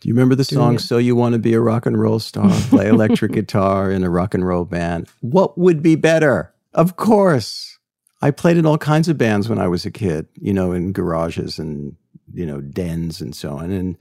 [0.00, 2.50] do you remember the song "So You Want to Be a Rock and Roll Star"?
[2.68, 5.08] Play electric guitar in a rock and roll band.
[5.20, 6.52] What would be better?
[6.74, 7.78] Of course,
[8.20, 10.26] I played in all kinds of bands when I was a kid.
[10.34, 11.96] You know, in garages and
[12.32, 13.96] you know dens and so on, and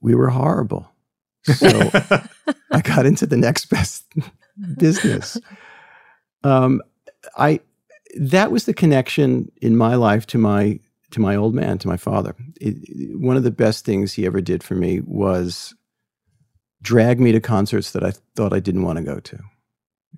[0.00, 0.90] we were horrible.
[1.44, 1.68] So
[2.70, 4.04] I got into the next best
[4.76, 5.38] business.
[6.44, 6.82] Um,
[7.36, 7.60] I
[8.18, 10.80] that was the connection in my life to my
[11.12, 12.34] to my old man, to my father.
[12.60, 12.76] It,
[13.18, 15.74] one of the best things he ever did for me was
[16.82, 19.38] drag me to concerts that I thought I didn't want to go to.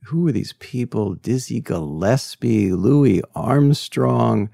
[0.04, 1.14] Who are these people?
[1.14, 4.50] Dizzy Gillespie, Louis Armstrong.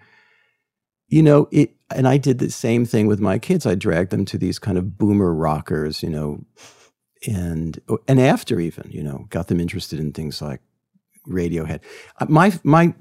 [1.09, 1.75] You know, it.
[1.95, 3.67] and I did the same thing with my kids.
[3.67, 6.45] I dragged them to these kind of boomer rockers, you know,
[7.27, 10.61] and and after even, you know, got them interested in things like
[11.29, 11.81] Radiohead.
[12.21, 12.95] Uh, my my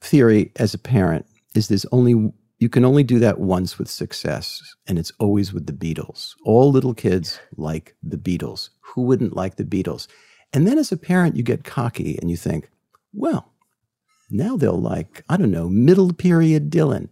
[0.00, 2.32] theory as a parent is there's only
[2.62, 6.36] you can only do that once with success, and it's always with the Beatles.
[6.44, 8.68] All little kids like the Beatles.
[8.80, 10.06] Who wouldn't like the Beatles?
[10.52, 12.70] And then as a parent, you get cocky and you think,
[13.12, 13.52] well,
[14.30, 17.08] now they'll like, I don't know, middle period Dylan.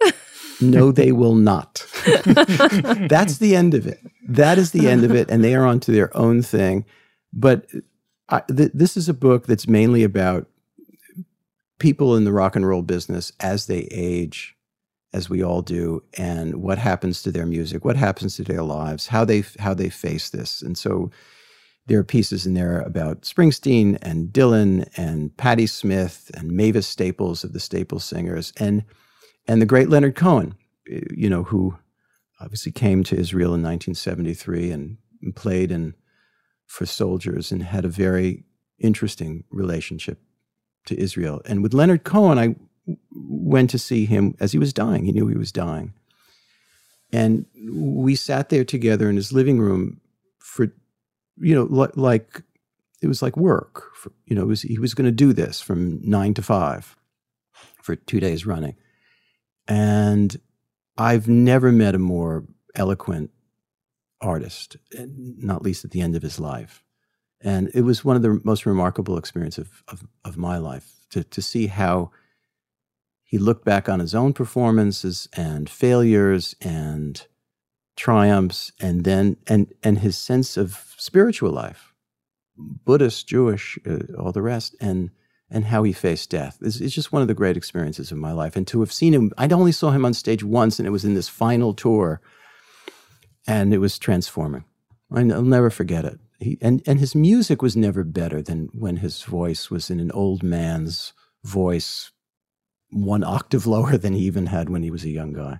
[0.62, 1.86] no, they will not.
[2.24, 4.00] That's the end of it.
[4.26, 5.30] That is the end of it.
[5.30, 6.86] And they are onto their own thing.
[7.30, 7.66] But
[8.30, 10.48] I, th- this is a book that's mainly about
[11.78, 14.53] people in the rock and roll business as they age,
[15.14, 19.06] as we all do, and what happens to their music, what happens to their lives,
[19.06, 20.60] how they how they face this.
[20.60, 21.10] And so
[21.86, 27.44] there are pieces in there about Springsteen and Dylan and Patti Smith and Mavis Staples
[27.44, 28.84] of the Staples Singers and
[29.46, 30.56] and the great Leonard Cohen,
[30.90, 31.78] eh, you know, who
[32.40, 34.96] obviously came to Israel in 1973 and
[35.36, 35.94] played in
[36.66, 38.44] for soldiers and had a very
[38.80, 40.18] interesting relationship
[40.86, 41.40] to Israel.
[41.44, 42.56] And with Leonard Cohen, I
[43.12, 45.04] went to see him as he was dying.
[45.04, 45.94] He knew he was dying.
[47.12, 50.00] And we sat there together in his living room
[50.38, 50.72] for
[51.36, 52.42] you know, li- like
[53.02, 53.94] it was like work.
[53.94, 56.96] For, you know, was, he was going to do this from nine to five
[57.82, 58.76] for two days running.
[59.66, 60.36] And
[60.96, 63.30] I've never met a more eloquent
[64.20, 64.76] artist,
[65.06, 66.82] not least at the end of his life.
[67.40, 71.24] And it was one of the most remarkable experiences of, of, of my life to,
[71.24, 72.10] to see how
[73.34, 77.26] he looked back on his own performances and failures and
[77.96, 81.92] triumphs and then and and his sense of spiritual life
[82.56, 85.10] buddhist jewish uh, all the rest and
[85.50, 86.58] and how he faced death.
[86.62, 88.56] It's, it's, just one of the great experiences of my life.
[88.56, 91.04] And to have seen him i only saw him on stage once and it was
[91.04, 92.20] in this final tour
[93.48, 94.64] and it was transforming.
[95.12, 96.20] I'll never forget it.
[96.38, 100.12] He, and and his music was never better than when his voice was in an
[100.12, 101.12] old man's
[101.42, 102.12] voice
[102.94, 105.58] one octave lower than he even had when he was a young guy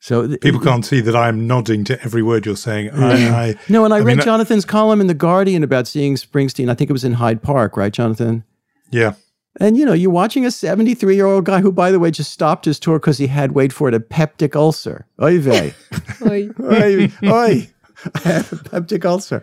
[0.00, 2.90] so th- people can't see that I'm nodding to every word you're saying.
[2.90, 6.14] I, I, no, and I, I read mean, Jonathan's column in the Guardian about seeing
[6.14, 6.70] Springsteen.
[6.70, 8.44] I think it was in Hyde Park, right, Jonathan?
[8.90, 9.14] Yeah.
[9.60, 12.32] And you know, you're watching a 73 year old guy who, by the way, just
[12.32, 15.06] stopped his tour because he had, wait for it, a peptic ulcer.
[15.20, 15.74] Oy vey.
[16.24, 16.48] oy.
[16.60, 17.12] oy.
[17.24, 17.68] Oy.
[18.14, 19.42] I have a peptic ulcer.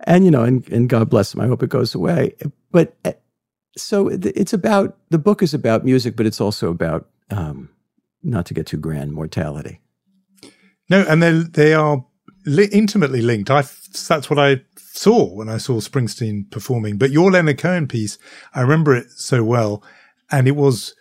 [0.00, 1.40] And, you know, and, and God bless him.
[1.40, 2.34] I hope it goes away.
[2.72, 3.12] But uh,
[3.76, 7.70] so it's about, the book is about music, but it's also about um,
[8.22, 9.80] not to get too grand, mortality.
[10.90, 12.04] No, and they they are
[12.44, 13.50] li- intimately linked.
[13.50, 13.62] I
[14.08, 16.98] that's what I saw when I saw Springsteen performing.
[16.98, 18.18] But your Leonard Cohen piece,
[18.54, 19.82] I remember it so well,
[20.30, 20.94] and it was.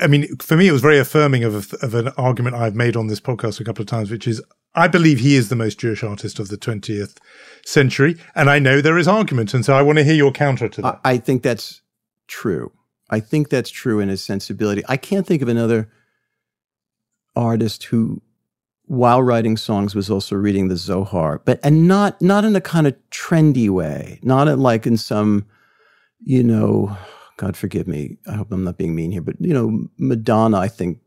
[0.00, 2.96] I mean, for me, it was very affirming of a, of an argument I've made
[2.96, 4.42] on this podcast a couple of times, which is
[4.74, 7.18] I believe he is the most Jewish artist of the 20th
[7.64, 10.68] century, and I know there is argument, and so I want to hear your counter
[10.68, 11.00] to that.
[11.04, 11.82] I think that's
[12.26, 12.72] true.
[13.10, 14.82] I think that's true in his sensibility.
[14.88, 15.90] I can't think of another
[17.34, 18.22] artist who
[18.86, 22.86] while writing songs was also reading the Zohar, but and not not in a kind
[22.86, 25.44] of trendy way, not in, like in some,
[26.24, 26.96] you know,
[27.36, 30.68] God forgive me, I hope I'm not being mean here, but you know, Madonna, I
[30.68, 31.00] think,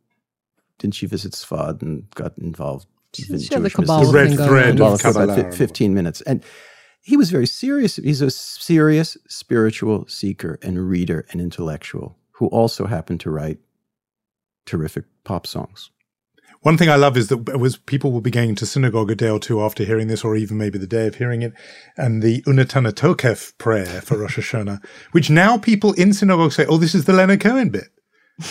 [0.78, 2.88] didn't she visit Sfad and got involved?
[3.14, 5.52] She had the Kabbalah the red thread of Kabbalah.
[5.52, 6.22] 15 minutes.
[6.22, 6.44] And
[7.02, 7.96] he was very serious.
[7.96, 13.60] He's a serious spiritual seeker and reader and intellectual who also happened to write
[14.66, 15.92] terrific pop songs.
[16.62, 19.30] One thing I love is that was people will be going to synagogue a day
[19.30, 21.54] or two after hearing this, or even maybe the day of hearing it,
[21.96, 26.78] and the Unetana Tokef prayer for Rosh Hashanah, which now people in synagogue say, "Oh,
[26.78, 27.88] this is the Leonard Cohen bit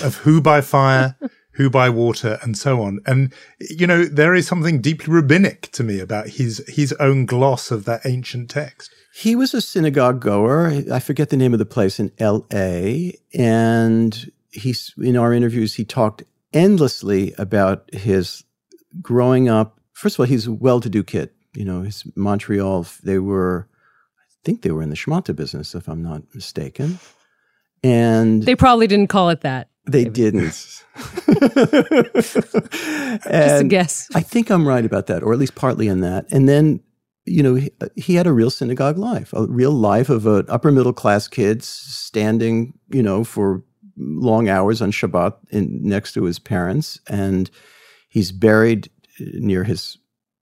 [0.03, 1.17] of who by fire."
[1.59, 5.85] Who by water and so on and you know there is something deeply rabbinic to
[5.85, 10.83] me about his his own gloss of that ancient text he was a synagogue goer
[10.91, 12.41] i forget the name of the place in la
[13.35, 18.45] and he's in our interviews he talked endlessly about his
[19.03, 19.81] growing up.
[19.93, 21.31] First of all, he's a well-to-do kid.
[21.55, 22.87] You know, his Montreal.
[23.03, 23.69] They were,
[24.19, 26.99] I think they were in the schmata business, if I'm not mistaken.
[27.83, 29.69] And they probably didn't call it that.
[29.89, 30.85] They didn't.
[30.97, 32.37] Just
[33.27, 34.09] a guess.
[34.15, 36.27] I think I'm right about that, or at least partly in that.
[36.31, 36.81] And then,
[37.25, 40.71] you know, he, he had a real synagogue life, a real life of an upper
[40.71, 43.63] middle class kid standing, you know, for
[43.97, 47.51] long hours on Shabbat in, next to his parents, and
[48.09, 49.97] he's buried uh, near his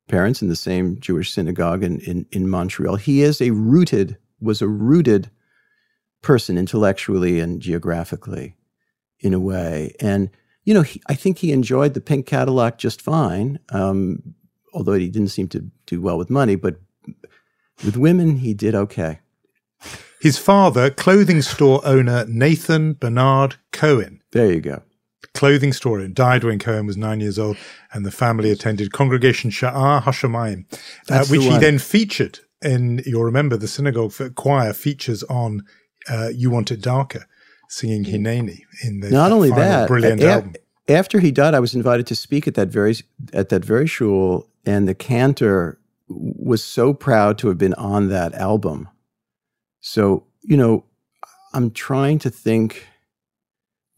[0.08, 2.96] parents in the same Jewish synagogue in, in, in Montreal.
[2.96, 5.30] He is a rooted, was a rooted
[6.22, 8.56] person intellectually and geographically
[9.20, 9.94] in a way.
[10.00, 10.30] And
[10.64, 14.34] you know, he, I think he enjoyed the pink Cadillac just fine, um,
[14.74, 16.56] although he didn't seem to do well with money.
[16.56, 16.80] But
[17.84, 19.20] with women, he did okay.
[20.20, 24.22] His father, clothing store owner Nathan Bernard Cohen.
[24.32, 24.82] There you go.
[25.34, 27.56] Clothing store owner died when Cohen was nine years old,
[27.92, 30.64] and the family attended Congregation Sha'ar Hashemayim,
[31.10, 33.02] uh, which the he then featured in.
[33.04, 35.62] You'll remember the synagogue choir features on
[36.08, 37.26] uh, "You Want It Darker,"
[37.68, 38.12] singing mm.
[38.12, 40.54] Hineni in the Not only final that, brilliant a- album.
[40.88, 42.96] after he died, I was invited to speak at that very
[43.32, 48.34] at that very shul, and the cantor was so proud to have been on that
[48.34, 48.88] album.
[49.80, 50.84] So you know,
[51.54, 52.86] I'm trying to think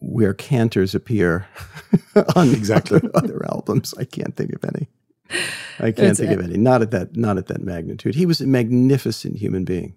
[0.00, 1.46] where cantors appear
[2.36, 2.98] on Exactly.
[2.98, 3.94] other, other albums.
[3.98, 4.88] I can't think of any.
[5.80, 6.56] I can't It's- think of any.
[6.56, 7.16] Not at that.
[7.16, 8.14] Not at that magnitude.
[8.14, 9.94] He was a magnificent human being.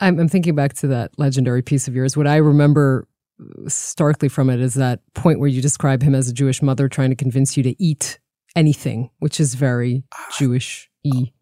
[0.00, 2.16] I'm, I'm thinking back to that legendary piece of yours.
[2.16, 3.06] What I remember
[3.68, 7.10] starkly from it is that point where you describe him as a Jewish mother trying
[7.10, 8.18] to convince you to eat
[8.56, 10.34] anything, which is very ah.
[10.38, 11.32] Jewish y.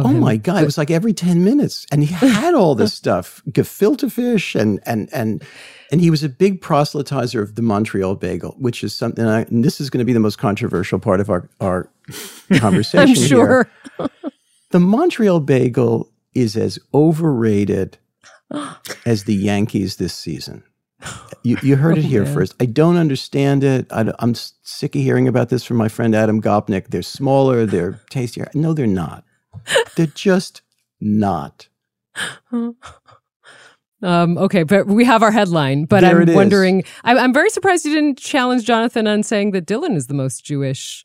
[0.00, 0.62] Oh my god!
[0.62, 4.78] It was like every ten minutes, and he had all this stuff, gefilte fish, and
[4.86, 5.42] and and
[5.90, 9.24] and he was a big proselytizer of the Montreal bagel, which is something.
[9.24, 11.90] I, and this is going to be the most controversial part of our our
[12.58, 13.08] conversation.
[13.08, 13.68] I'm sure.
[14.70, 17.98] the Montreal bagel is as overrated
[19.06, 20.62] as the Yankees this season.
[21.44, 22.54] You, you heard it here Oh, first.
[22.60, 23.86] I don't understand it.
[23.92, 26.88] I, am sick of hearing about this from my friend Adam Gopnik.
[26.88, 28.50] They're smaller, they're tastier.
[28.54, 29.24] No, they're not.
[29.96, 30.62] They're just
[31.00, 31.68] not.
[34.02, 35.84] Um, okay, but we have our headline.
[35.84, 36.84] But There I'm wondering.
[37.02, 40.44] I'm, I'm very surprised you didn't challenge Jonathan on saying that Dylan is the most
[40.44, 41.04] Jewish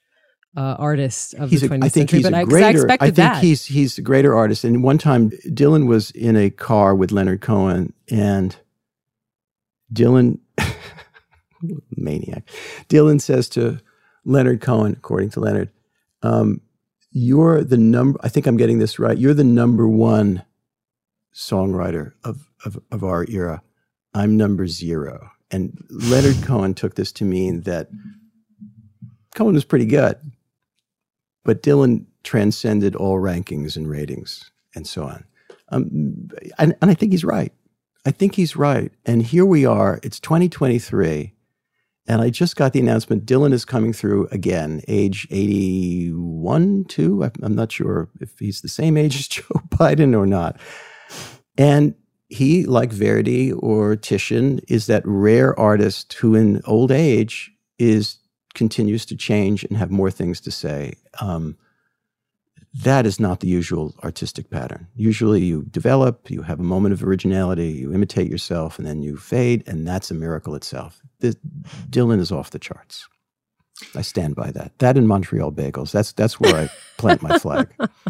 [0.55, 2.19] uh, artist of He's the a, 20th I think century.
[2.19, 2.65] he's but a greater.
[2.65, 3.43] I expected that I think that.
[3.43, 4.63] he's he's a greater artist.
[4.63, 8.55] And one time, Dylan was in a car with Leonard Cohen, and
[9.91, 10.39] Dylan,
[11.97, 12.47] maniac,
[12.89, 13.79] Dylan says to
[14.25, 15.69] Leonard Cohen, according to Leonard,
[16.21, 16.61] um,
[17.11, 18.19] "You're the number.
[18.23, 19.17] I think I'm getting this right.
[19.17, 20.43] You're the number one
[21.33, 23.61] songwriter of of, of our era.
[24.13, 25.31] I'm number zero.
[25.51, 27.89] And Leonard Cohen took this to mean that
[29.35, 30.17] Cohen was pretty good
[31.43, 35.25] but Dylan transcended all rankings and ratings and so on.
[35.69, 37.51] Um, and, and I think he's right.
[38.05, 38.91] I think he's right.
[39.05, 39.99] And here we are.
[40.03, 41.33] It's 2023.
[42.05, 47.23] And I just got the announcement Dylan is coming through again, age 81, two.
[47.23, 50.59] I'm- I'm not sure if he's the same age as Joe Biden or not.
[51.57, 51.95] And
[52.27, 58.17] he, like Verdi or Titian, is that rare artist who, in old age, is
[58.53, 60.93] continues to change and have more things to say.
[61.19, 61.57] Um,
[62.73, 64.87] that is not the usual artistic pattern.
[64.95, 69.15] Usually, you develop, you have a moment of originality, you imitate yourself, and then you
[69.15, 70.99] fade, and that's a miracle itself.
[71.19, 71.35] This,
[71.89, 73.07] Dylan is off the charts.
[73.95, 74.77] I stand by that.
[74.79, 75.91] That and Montreal bagels.
[75.91, 77.67] That's that's where I plant my flag.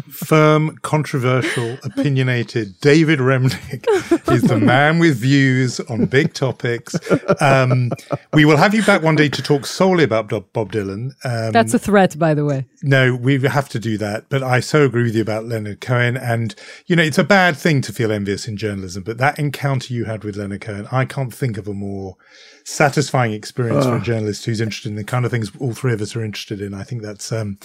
[0.08, 3.86] Firm, controversial, opinionated David Remnick
[4.32, 6.94] is the man with views on big topics.
[7.40, 7.90] Um,
[8.32, 11.12] we will have you back one day to talk solely about Bob Bob Dylan.
[11.24, 12.66] Um, That's a threat, by the way.
[12.82, 14.28] no, we have to do that.
[14.28, 16.16] But I so agree with you about Leonard Cohen.
[16.16, 16.54] And,
[16.86, 20.04] you know, it's a bad thing to feel envious in journalism, but that encounter you
[20.04, 22.16] had with Leonard Cohen, I can't think of a more
[22.64, 26.00] satisfying experience for a journalist who's interested in the kind of things all three of
[26.00, 26.74] us are interested in.
[26.74, 27.58] I think that's, um,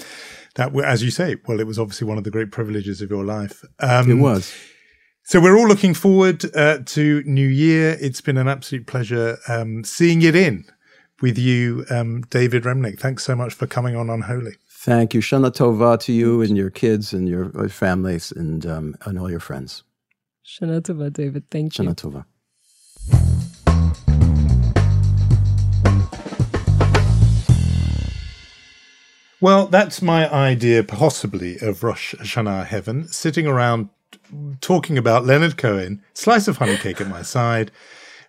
[0.56, 3.26] that, as you say, well, it was obviously one of the great privileges of your
[3.26, 3.64] life.
[3.80, 4.54] Um, It was.
[5.24, 7.98] so we're all looking forward uh, to New Year.
[8.00, 10.66] It's been an absolute pleasure um, seeing it in
[11.22, 13.00] with you, um, David Remnick.
[13.00, 14.54] Thanks so much for coming on Unholy.
[14.72, 15.20] Thank you.
[15.20, 19.30] Shana Tova to you and your kids and your uh, families and um, and all
[19.30, 19.84] your friends.
[20.46, 21.44] Shana Tova, David.
[21.52, 21.84] Thank you.
[21.84, 22.26] Shana Tova.
[29.42, 33.88] Well, that's my idea, possibly, of Rosh Hashanah heaven, sitting around
[34.60, 37.72] talking about Leonard Cohen, slice of honey cake at my side,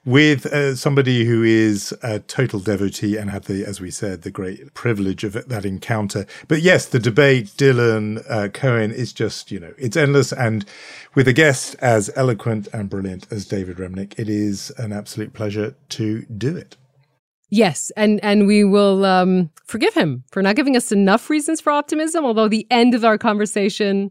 [0.05, 4.31] with uh, somebody who is a total devotee and had the, as we said, the
[4.31, 6.27] great privilege of that encounter.
[6.47, 10.33] But yes, the debate, Dylan uh, Cohen, is just, you know, it's endless.
[10.33, 10.65] And
[11.17, 15.75] with a guest as eloquent and brilliant as David Remnick, it is an absolute pleasure
[15.89, 16.77] to do it.
[17.51, 21.73] Yes, and and we will um, forgive him for not giving us enough reasons for
[21.73, 22.25] optimism.
[22.25, 24.11] Although the end of our conversation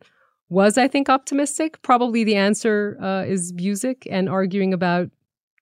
[0.50, 1.82] was, I think, optimistic.
[1.82, 5.10] Probably the answer uh, is music and arguing about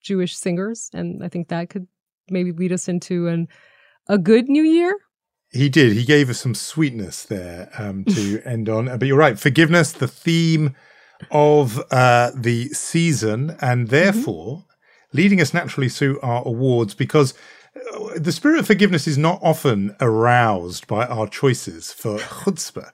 [0.02, 1.88] Jewish singers, and I think that could
[2.32, 3.48] maybe lead us into an
[4.08, 4.98] a good New Year.
[5.52, 5.94] He did.
[5.94, 8.86] He gave us some sweetness there um, to end on.
[8.98, 9.40] But you're right.
[9.40, 10.76] Forgiveness, the theme
[11.30, 14.66] of uh, the season, and therefore
[15.14, 17.34] leading us naturally to our awards because
[18.16, 22.92] the spirit of forgiveness is not often aroused by our choices for chutzpah.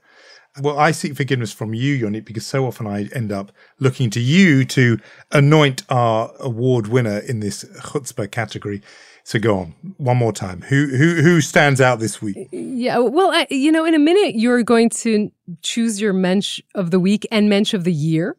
[0.61, 4.19] Well, I seek forgiveness from you, Yonit, because so often I end up looking to
[4.19, 4.99] you to
[5.31, 8.83] anoint our award winner in this chutzpah category.
[9.23, 10.61] So go on one more time.
[10.63, 12.49] Who who who stands out this week?
[12.51, 15.31] Yeah, well, I, you know, in a minute you're going to
[15.61, 18.37] choose your mensch of the week and mensch of the year.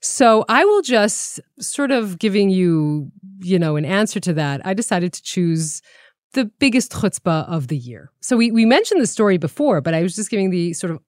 [0.00, 3.10] So I will just sort of giving you,
[3.40, 4.64] you know, in answer to that.
[4.64, 5.82] I decided to choose
[6.32, 8.10] the biggest chutzpah of the year.
[8.20, 11.00] So we we mentioned the story before, but I was just giving the sort of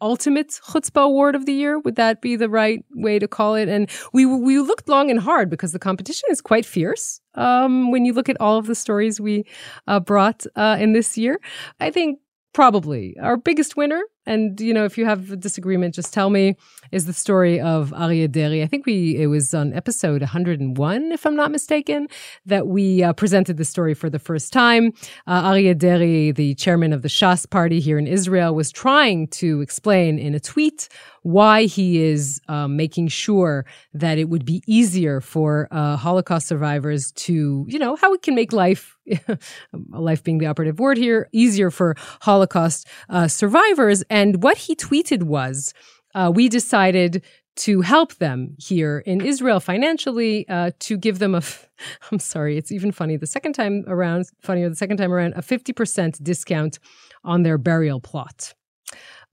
[0.00, 1.78] ultimate chutzpah award of the year.
[1.78, 3.68] Would that be the right way to call it?
[3.68, 7.20] And we we looked long and hard because the competition is quite fierce.
[7.34, 9.44] Um, when you look at all of the stories we
[9.86, 11.40] uh, brought uh, in this year,
[11.80, 12.18] I think
[12.52, 16.56] probably our biggest winner and you know, if you have a disagreement, just tell me.
[16.92, 18.62] Is the story of Aryeh Deri?
[18.62, 22.08] I think we it was on episode 101, if I'm not mistaken,
[22.44, 24.92] that we uh, presented the story for the first time.
[25.26, 29.60] Uh, Aryeh Deri, the chairman of the Shas party here in Israel, was trying to
[29.60, 30.88] explain in a tweet
[31.22, 37.10] why he is um, making sure that it would be easier for uh, Holocaust survivors
[37.12, 38.95] to, you know, how it can make life,
[39.90, 44.02] life being the operative word here, easier for Holocaust uh, survivors.
[44.10, 45.72] And what he tweeted was,
[46.14, 47.22] uh, we decided
[47.56, 51.68] to help them here in Israel financially, uh, to give them a, f-
[52.12, 53.16] I'm sorry, it's even funny.
[53.16, 56.78] The second time around, funnier the second time around, a 50% discount
[57.24, 58.54] on their burial plot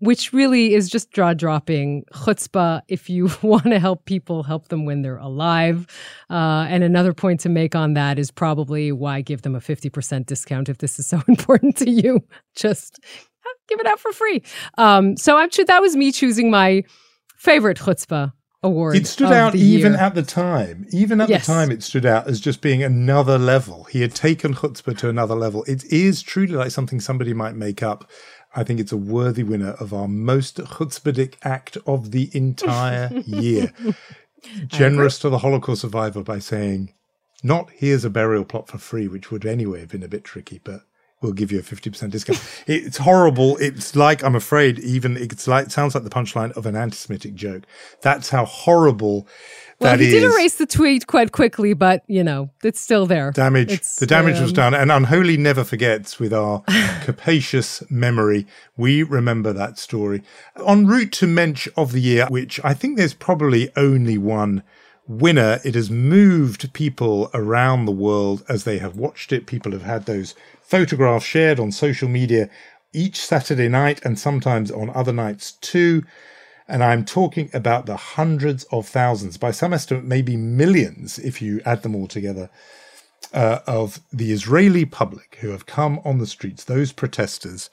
[0.04, 2.82] which really is just jaw dropping chutzpah.
[2.88, 5.88] If you want to help people, help them when they're alive.
[6.30, 10.26] Uh, and another point to make on that is probably why give them a 50%
[10.26, 12.20] discount if this is so important to you.
[12.56, 13.00] Just
[13.68, 14.44] give it out for free.
[14.78, 16.84] Um, so I'm that was me choosing my
[17.38, 18.34] favorite chutzpah
[18.64, 18.96] award.
[18.96, 20.02] It stood out even year.
[20.02, 20.88] at the time.
[20.92, 21.46] Even at yes.
[21.46, 23.84] the time, it stood out as just being another level.
[23.86, 25.64] He had taken chutzpah to another level.
[25.66, 28.10] It is truly like something somebody might make up
[28.56, 33.74] I think it's a worthy winner of our most chutzpahdik act of the entire year.
[34.68, 36.94] Generous to the Holocaust survivor by saying,
[37.42, 40.62] not here's a burial plot for free, which would anyway have been a bit tricky,
[40.64, 40.82] but
[41.22, 42.40] we'll give you a 50% discount.
[42.68, 43.58] it's horrible.
[43.58, 46.96] It's like, I'm afraid, even it's like, it sounds like the punchline of an anti
[46.96, 47.64] Semitic joke.
[48.02, 49.28] That's how horrible
[49.80, 53.32] well, that he did erase the tweet quite quickly, but you know it's still there.
[53.32, 53.72] Damage.
[53.72, 56.20] It's, the damage um, was done, and Unholy never forgets.
[56.20, 56.62] With our
[57.02, 58.48] capacious memory,
[58.78, 60.24] we remember that story.
[60.66, 64.64] En route to Mensch of the Year, which I think there's probably only one
[65.08, 65.60] winner.
[65.64, 69.46] It has moved people around the world as they have watched it.
[69.46, 72.50] People have had those photographs shared on social media
[72.94, 76.04] each Saturday night, and sometimes on other nights too.
[76.68, 81.62] And I'm talking about the hundreds of thousands, by some estimate, maybe millions, if you
[81.66, 82.50] add them all together,
[83.34, 87.70] uh, of the Israeli public who have come on the streets, those protesters,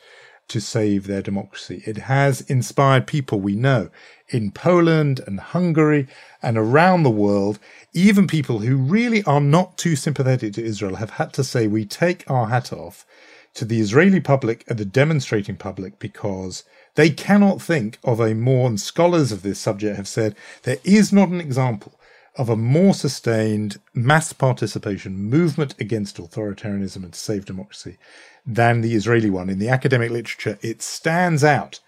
[0.48, 1.80] to save their democracy.
[1.86, 3.88] It has inspired people we know
[4.28, 6.08] in Poland and Hungary
[6.42, 7.60] and around the world.
[7.92, 11.84] Even people who really are not too sympathetic to Israel have had to say, we
[11.84, 13.06] take our hat off
[13.54, 16.64] to the Israeli public and the demonstrating public because
[16.94, 20.34] they cannot think of a more, and scholars of this subject have said,
[20.64, 21.98] there is not an example
[22.36, 27.98] of a more sustained mass participation movement against authoritarianism and to save democracy
[28.46, 29.50] than the Israeli one.
[29.50, 31.80] In the academic literature, it stands out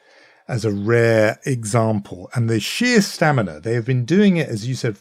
[0.49, 2.29] as a rare example.
[2.35, 4.99] And the sheer stamina, they have been doing it, as you said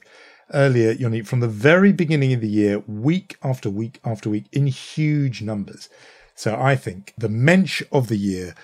[0.54, 4.68] earlier, Yoni, from the very beginning of the year, week after week after week, in
[4.68, 5.90] huge numbers.
[6.36, 8.56] So I think the mensch of the year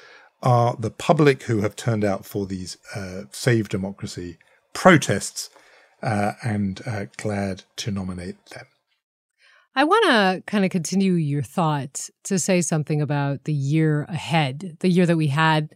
[0.41, 4.37] are the public who have turned out for these uh, Save Democracy
[4.73, 5.49] protests
[6.03, 8.65] uh, and uh, glad to nominate them.
[9.75, 14.77] I want to kind of continue your thought to say something about the year ahead,
[14.79, 15.75] the year that we had,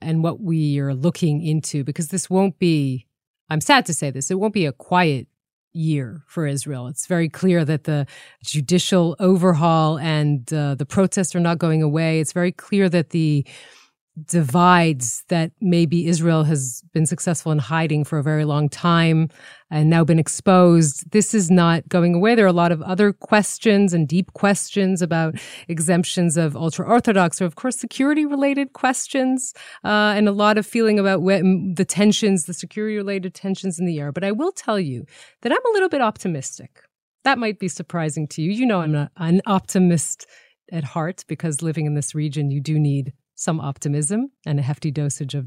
[0.00, 3.06] and what we are looking into, because this won't be,
[3.48, 5.26] I'm sad to say this, it won't be a quiet
[5.72, 6.86] year for Israel.
[6.88, 8.06] It's very clear that the
[8.42, 12.20] judicial overhaul and uh, the protests are not going away.
[12.20, 13.46] It's very clear that the
[14.26, 19.28] divides that maybe Israel has been successful in hiding for a very long time
[19.70, 21.10] and now been exposed.
[21.12, 22.34] This is not going away.
[22.34, 25.36] There are a lot of other questions and deep questions about
[25.68, 30.66] exemptions of ultra Orthodox, or of course, security related questions, uh, and a lot of
[30.66, 34.12] feeling about the tensions, the security related tensions in the air.
[34.12, 35.04] But I will tell you
[35.42, 36.80] that I'm a little bit optimistic.
[37.24, 38.50] That might be surprising to you.
[38.50, 40.26] You know, I'm not an optimist
[40.72, 44.90] at heart because living in this region, you do need some optimism and a hefty
[44.90, 45.46] dosage of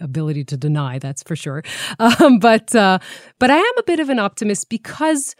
[0.00, 1.62] ability to deny that's for sure.
[1.98, 2.98] Um, but uh,
[3.38, 5.34] but i am a bit of an optimist because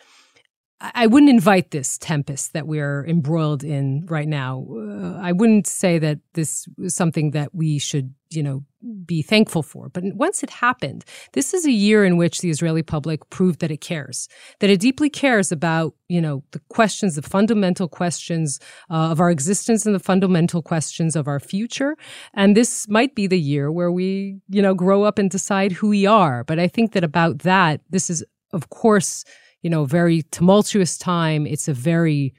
[0.81, 4.67] I wouldn't invite this tempest that we're embroiled in right now.
[4.71, 8.65] Uh, I wouldn't say that this is something that we should, you know,
[9.07, 9.89] be thankful for.
[9.89, 13.71] But once it happened, this is a year in which the Israeli public proved that
[13.71, 14.29] it cares,
[14.59, 18.59] that it deeply cares about, you know, the questions, the fundamental questions
[18.91, 21.97] uh, of our existence and the fundamental questions of our future.
[22.35, 25.89] And this might be the year where we, you know, grow up and decide who
[25.89, 26.45] we are.
[26.45, 29.25] But I think that about that, this is, of course,
[29.65, 31.47] you know, very tumultuous time.
[31.47, 32.35] It's a very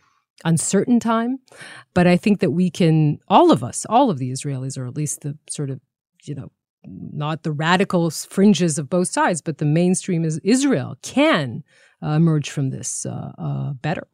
[0.45, 1.39] uncertain time.
[1.95, 4.95] But I think that we can, all of us, all of the Israelis, or at
[4.95, 5.81] least the sort of,
[6.23, 6.51] you know,
[6.85, 11.63] not the radical fringes of both sides, but the mainstream is Israel can
[12.03, 14.07] uh, emerge from this uh, uh, better.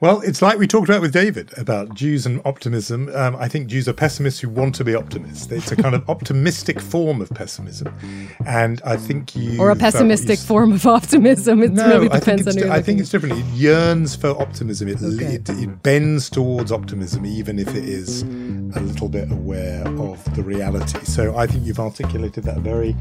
[0.00, 3.14] Well, it's like we talked about with David about Jews and optimism.
[3.14, 5.50] Um, I think Jews are pessimists who want to be optimists.
[5.52, 7.94] It's a kind of optimistic form of pessimism,
[8.44, 11.62] and I think you or a pessimistic form of optimism.
[11.62, 13.38] It no, really depends I think, on I think it's different.
[13.38, 14.88] It yearns for optimism.
[14.88, 15.36] It, okay.
[15.36, 20.42] it, it bends towards optimism, even if it is a little bit aware of the
[20.42, 20.98] reality.
[21.04, 22.96] So I think you've articulated that very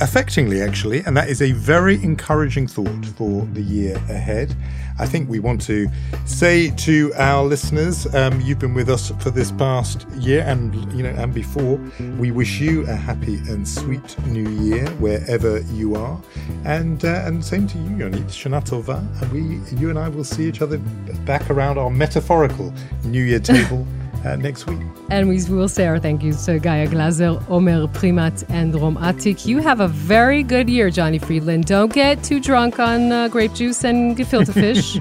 [0.00, 4.56] affectingly, actually, and that is a very encouraging thought for the year ahead.
[4.98, 5.88] I think we want to
[6.26, 11.02] say to our listeners, um, you've been with us for this past year and you
[11.02, 11.78] know and before.
[12.18, 16.20] We wish you a happy and sweet new year wherever you are,
[16.64, 18.98] and uh, and same to you, Yonit Shana Tova.
[19.22, 20.78] And we, you and I, will see each other
[21.24, 22.72] back around our metaphorical
[23.04, 23.86] New Year table.
[24.24, 24.78] Uh, next week.
[25.10, 29.46] And we will say our thank yous to Gaia Glazer, Omer Primat, and Rom Atik.
[29.46, 31.64] You have a very good year, Johnny Freedland.
[31.64, 34.98] Don't get too drunk on uh, grape juice and gefilte fish.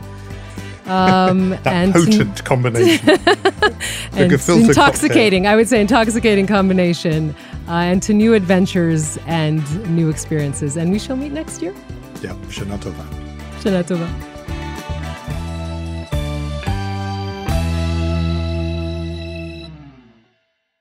[0.85, 3.09] Um, that and potent combination.
[4.13, 5.47] and intoxicating, cocktail.
[5.47, 7.35] I would say intoxicating combination.
[7.67, 9.61] Uh, and to new adventures and
[9.95, 10.77] new experiences.
[10.77, 11.75] And we shall meet next year.
[12.21, 13.05] Yeah, Shana Tova.
[13.59, 14.38] Shana Tova.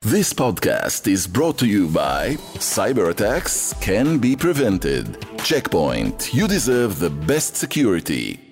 [0.09, 5.19] This podcast is brought to you by Cyber attacks can be prevented.
[5.45, 8.48] Check Point, you deserve the best security.